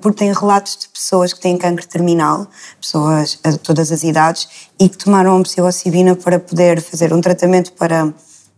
[0.00, 2.46] Porque tem relatos de pessoas que têm cancro terminal,
[2.80, 4.48] pessoas a todas as idades,
[4.78, 8.12] e que tomaram psilocibina para poder fazer um tratamento para,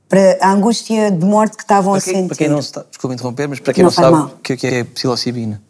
[0.08, 2.28] para a angústia de morte que estavam a Para quem, sentir.
[2.28, 4.56] para quem não está, desculpa interromper, mas para quem Não não, sabe o que é
[4.56, 5.60] que é psilocibina.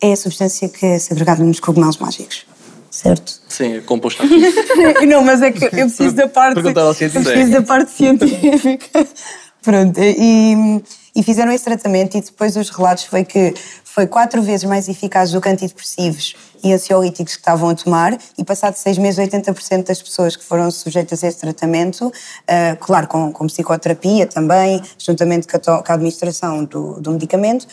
[0.00, 2.46] É a substância que é segregada nos cogumelos mágicos,
[2.94, 3.40] certo?
[3.48, 4.22] Sim, é composto
[5.08, 6.54] não, mas é que eu preciso da parte.
[6.54, 7.24] Perguntar ao eu cientista.
[7.24, 9.06] preciso da parte científica.
[9.62, 10.82] Pronto, e,
[11.14, 13.54] E fizeram esse tratamento e depois os relatos foi que
[13.94, 16.34] foi quatro vezes mais eficaz do que antidepressivos
[16.64, 20.68] e ansiolíticos que estavam a tomar e passado seis meses 80% das pessoas que foram
[20.72, 25.94] sujeitas a esse tratamento, uh, claro, com, com, psicoterapia também, juntamente com a, com a
[25.94, 27.68] administração do, do medicamento,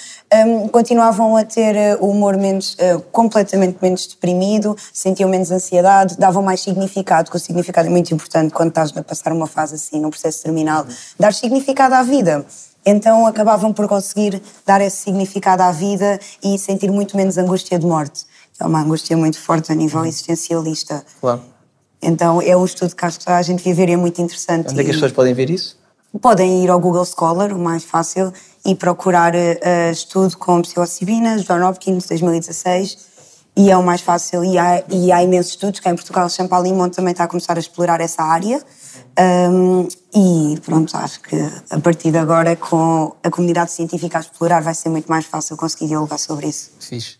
[0.45, 6.43] um, continuavam a ter o humor menos, uh, completamente menos deprimido, sentiam menos ansiedade, davam
[6.43, 9.99] mais significado, que o significado é muito importante quando estás a passar uma fase assim,
[9.99, 10.85] num processo terminal,
[11.17, 12.45] dar significado à vida.
[12.85, 17.85] Então acabavam por conseguir dar esse significado à vida e sentir muito menos angústia de
[17.85, 21.03] morte, que é uma angústia muito forte a nível existencialista.
[21.19, 21.41] Claro.
[22.01, 24.71] Então é um estudo que acho que a gente devia ver e é muito interessante.
[24.71, 25.79] Onde é que as pessoas podem ver isso?
[26.19, 28.33] Podem ir ao Google Scholar, o mais fácil,
[28.65, 32.97] e procurar uh, estudo com psilocibina, John Hopkins, 2016,
[33.55, 34.43] e é o mais fácil.
[34.43, 37.59] E há, e há imensos estudos, que em Portugal, Champalimont também está a começar a
[37.59, 38.61] explorar essa área.
[39.19, 41.35] Um, e pronto, acho que
[41.69, 45.57] a partir de agora, com a comunidade científica a explorar, vai ser muito mais fácil
[45.57, 46.71] conseguir dialogar sobre isso.
[46.79, 47.19] Fixe.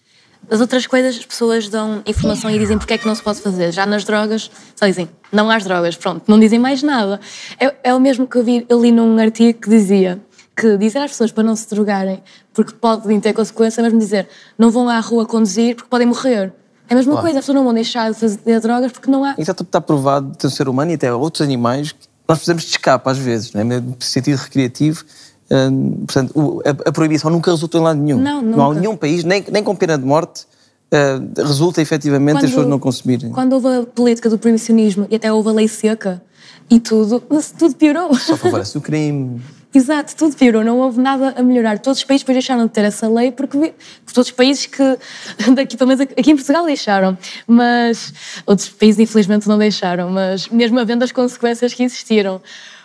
[0.49, 3.41] As outras coisas, as pessoas dão informação e dizem porque é que não se pode
[3.41, 3.71] fazer.
[3.71, 7.19] Já nas drogas, só dizem não há drogas, pronto, não dizem mais nada.
[7.59, 10.19] É, é o mesmo que eu, vi, eu li num artigo que dizia
[10.55, 12.21] que dizer às pessoas para não se drogarem
[12.53, 14.27] porque podem ter consequência, é mesmo dizer
[14.57, 16.53] não vão à rua conduzir porque podem morrer.
[16.91, 17.25] É a mesma claro.
[17.25, 19.33] coisa, as pessoas não vão deixar de fazer drogas porque não há.
[19.37, 22.71] Isso está provado de um ser humano e até outros animais que nós precisamos de
[22.71, 23.63] escape às vezes, não é?
[23.63, 25.05] no sentido recreativo.
[25.49, 28.19] Hum, portanto, a, a, proibição nunca resultou em lado nenhum.
[28.19, 28.57] Não, nunca.
[28.57, 30.45] não há nenhum país, nem, nem com pena de morte,
[30.91, 33.31] uh, resulta efetivamente quando, as pessoas não consumirem.
[33.31, 36.21] Quando houve a política do proibicionismo e até houve a lei seca
[36.69, 37.23] e tudo,
[37.57, 38.13] tudo piorou.
[38.15, 39.41] Só favorece o crime.
[39.73, 41.79] Exato, tudo piorou, não houve nada a melhorar.
[41.79, 43.73] Todos os países depois deixaram de ter essa lei porque
[44.13, 44.97] todos os países que,
[45.55, 47.17] daqui, pelo menos aqui em Portugal deixaram,
[47.47, 48.13] mas
[48.45, 52.41] outros países infelizmente não deixaram, mas mesmo havendo as consequências que existiram,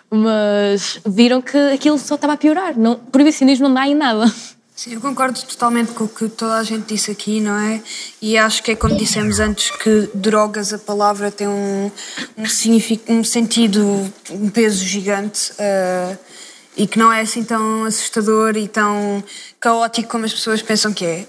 [0.09, 2.79] mas viram que aquilo só estava a piorar.
[2.79, 4.33] Não, proibicionismo não dá em nada.
[4.77, 7.83] Sim, eu concordo totalmente com o que toda a gente disse aqui, não é?
[8.23, 11.91] E acho que é como dissemos antes que drogas, a palavra tem um,
[12.37, 15.53] um, um sentido, um peso gigante.
[15.53, 16.46] Uh,
[16.77, 19.25] e que não é assim tão assustador e tão
[19.59, 21.27] caótico como as pessoas pensam que é.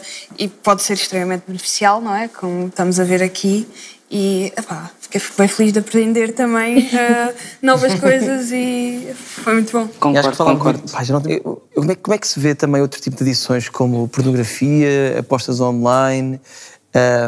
[0.00, 0.06] Uh,
[0.38, 2.28] e pode ser extremamente beneficial, não é?
[2.28, 3.66] Como estamos a ver aqui.
[4.10, 9.86] E epá, fiquei bem feliz de aprender também uh, novas coisas e foi muito bom.
[10.00, 10.82] Concordo, concordo.
[11.74, 15.60] Como, é, como é que se vê também outro tipo de edições como pornografia, apostas
[15.60, 16.40] online?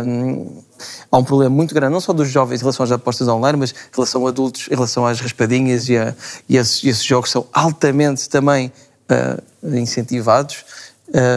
[0.06, 0.62] Um,
[1.10, 3.72] há um problema muito grande, não só dos jovens em relação às apostas online, mas
[3.72, 6.14] em relação a adultos, em relação às raspadinhas e, a,
[6.48, 8.72] e esses, esses, jogos são altamente também
[9.10, 10.64] uh, incentivados.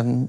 [0.06, 0.28] Um,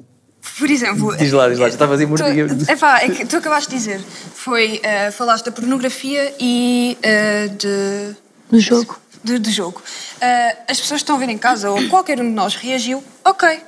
[0.58, 1.16] por exemplo.
[1.16, 2.22] Diz lá, diz lá, já estava a dizer muito.
[2.22, 4.00] É que tu acabaste de dizer.
[4.34, 4.80] Foi.
[4.84, 8.16] Uh, falaste da pornografia e uh, de.
[8.50, 9.00] Do jogo.
[9.22, 9.82] De, de jogo.
[10.16, 13.02] Uh, as pessoas que estão a ver em casa, ou qualquer um de nós reagiu,
[13.24, 13.60] ok.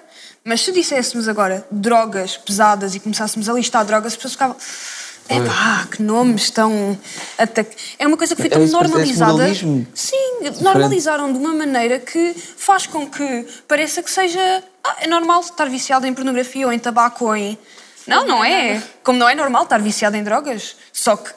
[0.44, 4.56] Mas se disséssemos agora drogas pesadas e começássemos a listar drogas, as pessoas ficavam.
[5.28, 6.96] É pá, que nomes tão.
[7.98, 9.52] É uma coisa que foi tão é normalizada.
[9.54, 10.16] Sim,
[10.60, 14.62] normalizaram de uma maneira que faz com que pareça que seja.
[14.84, 17.58] Ah, é normal estar viciado em pornografia ou em tabaco ou em.
[18.06, 18.80] Não, não é.
[19.02, 20.76] Como não é normal estar viciado em drogas.
[20.92, 21.30] Só que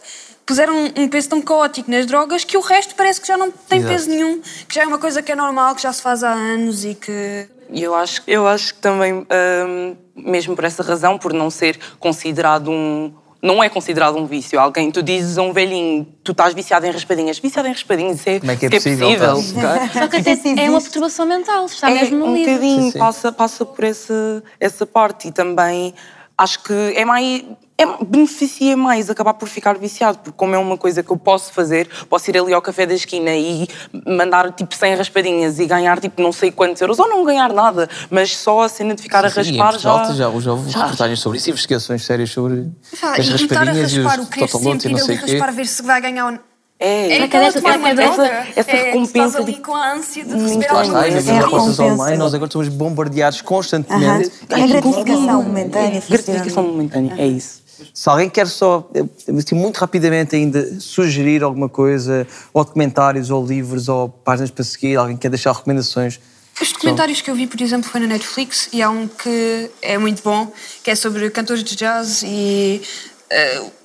[0.49, 3.79] puseram um peso tão caótico nas drogas que o resto parece que já não tem
[3.79, 3.93] Exato.
[3.93, 6.31] peso nenhum, que já é uma coisa que é normal, que já se faz há
[6.31, 7.47] anos e que.
[7.71, 12.71] Eu acho, eu acho que também, hum, mesmo por essa razão, por não ser considerado
[12.71, 14.59] um, não é considerado um vício.
[14.59, 17.39] Alguém, tu dizes a um velhinho, tu estás viciado em raspadinhas.
[17.39, 19.09] Viciado em raspadinhas, é, Como é que é possível?
[19.09, 22.51] É possível Só que até é uma perturbação mental, está é, mesmo no um livro.
[22.51, 25.29] Um bocadinho, passa, passa por essa, essa parte.
[25.29, 25.93] E também
[26.37, 27.43] acho que é mais
[27.79, 31.53] é, beneficia mais acabar por ficar viciado, porque como é uma coisa que eu posso
[31.53, 33.69] fazer, posso ir ali ao café da esquina e
[34.05, 37.89] mandar tipo 100 raspadinhas e ganhar tipo não sei quantos euros, ou não ganhar nada,
[38.09, 40.03] mas só a cena de ficar sim, a raspar sim, já...
[40.13, 40.13] já...
[40.13, 42.67] Já houve reportagens sobre isso, investigações sérias sobre
[42.99, 45.31] já, as raspadinhas e, os totalotes e não sei o quê.
[45.31, 46.39] raspar, ver se vai ganhar ou
[46.81, 49.39] é, é aquela essa, essa, essa é, recompensa.
[49.39, 51.31] ali com a ânsia de receber alguma coisa.
[51.31, 51.83] É a recompensa.
[51.83, 54.29] online, nós agora somos bombardeados constantemente.
[54.29, 54.63] Uh -huh.
[54.63, 56.03] É gratificação momentânea.
[56.09, 57.58] Gratificação momentânea, é isso.
[57.93, 58.89] Se alguém quer só,
[59.37, 64.95] assim, muito rapidamente ainda, sugerir alguma coisa, ou documentários, ou livros, ou páginas para seguir,
[64.97, 66.19] alguém quer deixar recomendações,
[66.61, 69.97] os documentários que eu vi, por exemplo, foi na Netflix e há um que é
[69.97, 70.51] muito bom,
[70.83, 72.81] que é sobre cantores de jazz e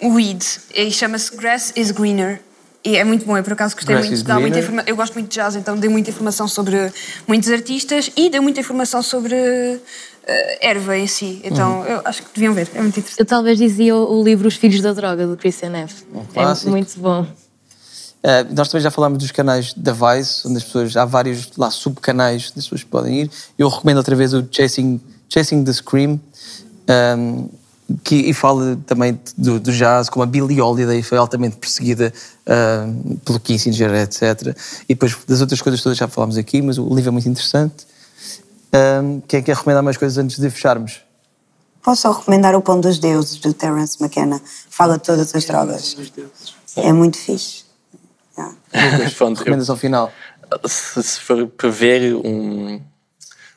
[0.02, 0.44] uh, weed.
[0.74, 2.40] E chama-se Grass is Greener.
[2.84, 4.24] E é muito bom, eu por acaso gostei Grass muito.
[4.24, 4.84] Dá muita informa...
[4.86, 6.92] Eu gosto muito de jazz, então dei muita informação sobre
[7.26, 9.80] muitos artistas e dei muita informação sobre uh,
[10.60, 11.40] erva em si.
[11.42, 11.86] Então uhum.
[11.86, 13.20] eu acho que deviam ver, é muito interessante.
[13.20, 16.04] Eu talvez dizia o, o livro Os Filhos da Droga, do Christian F.
[16.12, 17.22] Um é muito bom.
[17.22, 21.70] Uh, nós também já falámos dos canais da Vice, onde as pessoas, há vários lá
[21.70, 23.30] subcanais onde as pessoas podem ir.
[23.58, 26.20] Eu recomendo outra vez o Chasing, Chasing the Scream,
[27.18, 27.48] um,
[28.02, 32.12] que, e fala também do, do, jazz, como a Billie Holiday foi altamente perseguida
[32.46, 34.56] uh, pelo Kissinger, etc.
[34.88, 37.86] E depois das outras coisas todas já falámos aqui, mas o livro é muito interessante.
[38.72, 41.02] Um, quem é que quer recomendar mais coisas antes de fecharmos?
[41.82, 44.40] Posso só recomendar O Pão dos Deuses, do Terence McKenna.
[44.70, 45.96] Fala de todas as drogas.
[46.76, 47.64] É muito fixe.
[49.16, 50.10] Pronto, recomendação final.
[50.66, 52.80] Se, se for para ver um,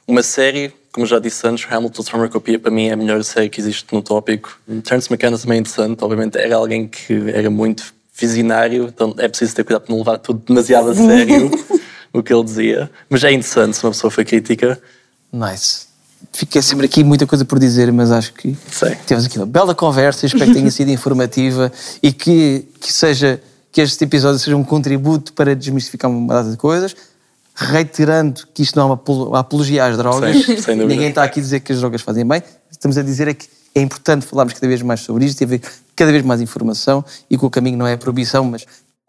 [0.05, 3.61] uma série, como já disse antes, Hamilton's Pharmacopoeia para mim é a melhor série que
[3.61, 4.59] existe no tópico.
[4.83, 9.55] Terence McKenna também é interessante, obviamente era alguém que era muito visionário, então é preciso
[9.55, 11.51] ter cuidado para não levar tudo demasiado a sério
[12.11, 14.81] o que ele dizia, mas é interessante se uma pessoa for crítica.
[15.31, 15.85] Nice.
[16.33, 18.95] Fiquei sempre aqui muita coisa por dizer, mas acho que Sei.
[19.05, 21.71] temos aqui uma bela conversa, espero que tenha sido informativa
[22.01, 23.39] e que, que seja
[23.71, 26.95] que este episódio seja um contributo para desmistificar uma data de coisas,
[27.57, 30.45] reiterando que isto não é uma apologia às drogas.
[30.45, 30.75] Sim, sem.
[30.75, 32.43] Ninguém está aqui a dizer que as drogas fazem bem.
[32.69, 35.61] Estamos a dizer é que é importante falarmos cada vez mais sobre isto e haver
[35.95, 38.65] cada vez mais informação e que o caminho não é a proibição, mas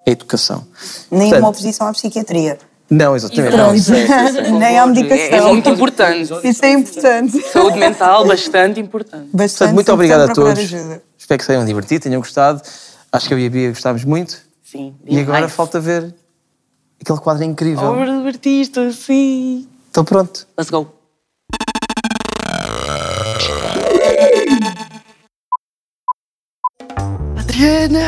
[0.06, 0.66] a educação.
[1.10, 2.58] Nem Portanto, uma oposição à psiquiatria.
[2.90, 3.54] Não, exatamente.
[3.54, 3.72] Não.
[3.72, 4.58] Sim, sim, sim.
[4.58, 5.24] Nem à medicação.
[5.24, 6.32] É, é muito importante.
[6.42, 7.42] Isso é importante.
[7.52, 9.28] Saúde mental, bastante importante.
[9.30, 10.58] Bastante Portanto, muito obrigado a todos.
[10.58, 11.02] Ajuda.
[11.18, 12.62] Espero que se tenham divertido, tenham gostado.
[13.12, 14.40] Acho que eu e a Bia gostámos muito.
[14.64, 14.94] Sim.
[15.06, 16.14] E agora falta ver
[17.00, 17.84] aquele quadro incrível.
[17.84, 19.66] Obra do artista, sim.
[19.86, 20.46] Estou pronto.
[20.56, 20.86] Let's go.
[27.36, 28.00] Adriana!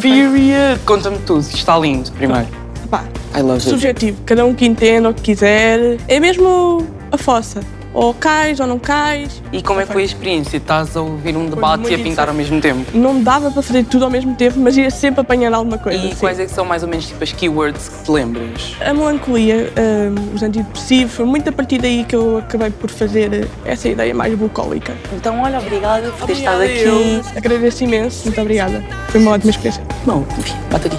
[0.00, 0.80] Period!
[0.84, 2.48] Conta-me tudo, está lindo, primeiro.
[2.90, 3.04] Pá,
[3.36, 3.70] I love it.
[3.70, 5.98] subjetivo, cada um que entenda o que quiser.
[6.08, 7.60] É mesmo a fossa.
[7.94, 9.42] Ou cais ou não cais.
[9.52, 10.56] E como é que foi a experiência?
[10.56, 12.96] Estás a ouvir um debate e a pintar ao mesmo tempo?
[12.96, 16.04] Não dava para fazer tudo ao mesmo tempo, mas ia sempre apanhar alguma coisa.
[16.04, 16.16] E sim.
[16.16, 18.76] quais é que são mais ou menos tipo as keywords que te lembras?
[18.80, 23.48] A melancolia, um, os antidepressivos, foi muito a partir daí que eu acabei por fazer
[23.64, 24.94] essa ideia mais bucólica.
[25.12, 26.82] Então, olha, obrigada por ter estado aqui.
[26.82, 27.22] eu.
[27.36, 28.82] Agradeço imenso, muito obrigada.
[29.08, 29.84] Foi uma ótima experiência.
[30.06, 30.96] Bom, enfim, bate aqui.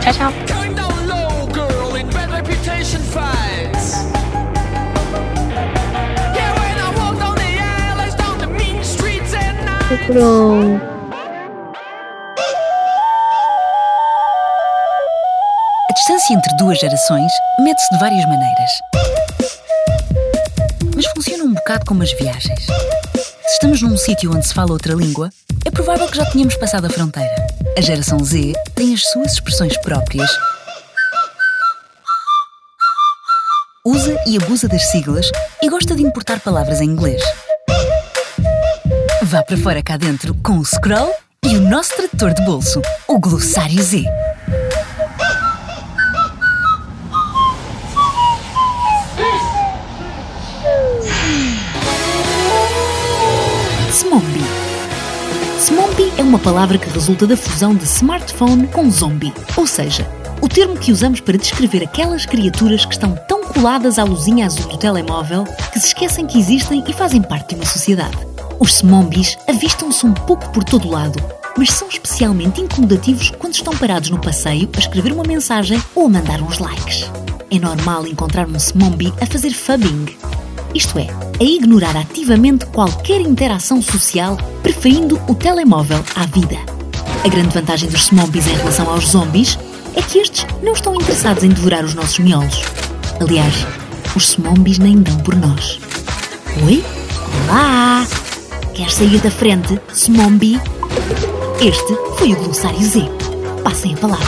[0.00, 0.57] Tchau, tchau.
[10.08, 10.82] Pronto.
[15.90, 18.70] A distância entre duas gerações mede-se de várias maneiras.
[20.96, 22.64] Mas funciona um bocado como as viagens.
[22.64, 25.28] Se estamos num sítio onde se fala outra língua,
[25.66, 27.46] é provável que já tenhamos passado a fronteira.
[27.76, 30.30] A geração Z tem as suas expressões próprias.
[33.84, 35.30] Usa e abusa das siglas
[35.62, 37.22] e gosta de importar palavras em inglês.
[39.28, 41.12] Vá para fora cá dentro com o Scroll
[41.44, 44.02] e o nosso tradutor de bolso, o Glossário Z.
[53.90, 54.40] Smombi.
[55.58, 60.10] Smombi é uma palavra que resulta da fusão de smartphone com zombie, ou seja,
[60.40, 64.68] o termo que usamos para descrever aquelas criaturas que estão tão coladas à luzinha azul
[64.68, 68.37] do telemóvel que se esquecem que existem e fazem parte de uma sociedade.
[68.60, 71.18] Os smombis avistam-se um pouco por todo lado,
[71.56, 76.08] mas são especialmente incomodativos quando estão parados no passeio a escrever uma mensagem ou a
[76.08, 77.10] mandar uns likes.
[77.50, 80.06] É normal encontrar um smombi a fazer fubbing,
[80.74, 81.06] isto é,
[81.40, 86.56] a ignorar ativamente qualquer interação social, preferindo o telemóvel à vida.
[87.24, 89.58] A grande vantagem dos smombis em relação aos zombies
[89.94, 92.62] é que estes não estão interessados em devorar os nossos miolos.
[93.20, 93.66] Aliás,
[94.14, 95.80] os smombis nem dão por nós.
[96.64, 96.84] Oi?
[97.48, 98.06] Olá!
[98.78, 100.54] Quer sair da frente, smombi?
[101.60, 103.00] Este foi o Glossário Z.
[103.64, 104.24] Passem a palavra.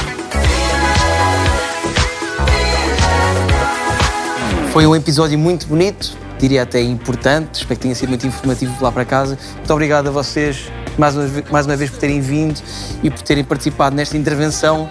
[4.72, 7.61] Foi um episódio muito bonito, diria até importante.
[7.61, 9.38] Espero que tenha sido muito informativo lá para casa.
[9.55, 10.64] Muito obrigado a vocês
[10.98, 12.61] mais uma, vez, mais uma vez por terem vindo
[13.05, 14.90] e por terem participado nesta intervenção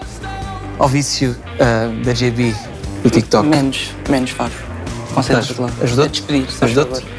[0.77, 2.55] ao vício ah, da JB
[3.03, 3.45] do TikTok.
[3.45, 4.57] Menos, menos Fábio.
[5.13, 5.69] Concentras lá.
[5.81, 6.21] Ajudou-te?
[6.21, 7.18] Despedir, Ajudou-te?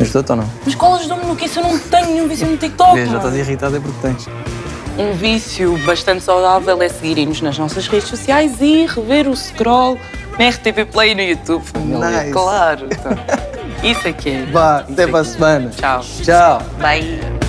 [0.00, 0.50] Ajudou-te ou não?
[0.64, 1.58] Mas qual ajudou-me no que isso?
[1.58, 2.94] Eu não tenho nenhum vício no TikTok.
[2.94, 4.26] Vês, já estás irritado é porque tens.
[4.98, 9.98] Um vício bastante saudável é seguirem-nos nas nossas redes sociais e rever o scroll
[10.38, 12.10] na RTP Play e no YouTube, família.
[12.10, 12.32] Nice.
[12.32, 12.86] Claro.
[12.90, 13.12] então.
[13.82, 14.46] Isso é que é.
[14.46, 15.70] Vá, até para a semana.
[15.70, 16.00] Tchau.
[16.22, 16.62] Tchau.
[16.80, 17.47] Bye.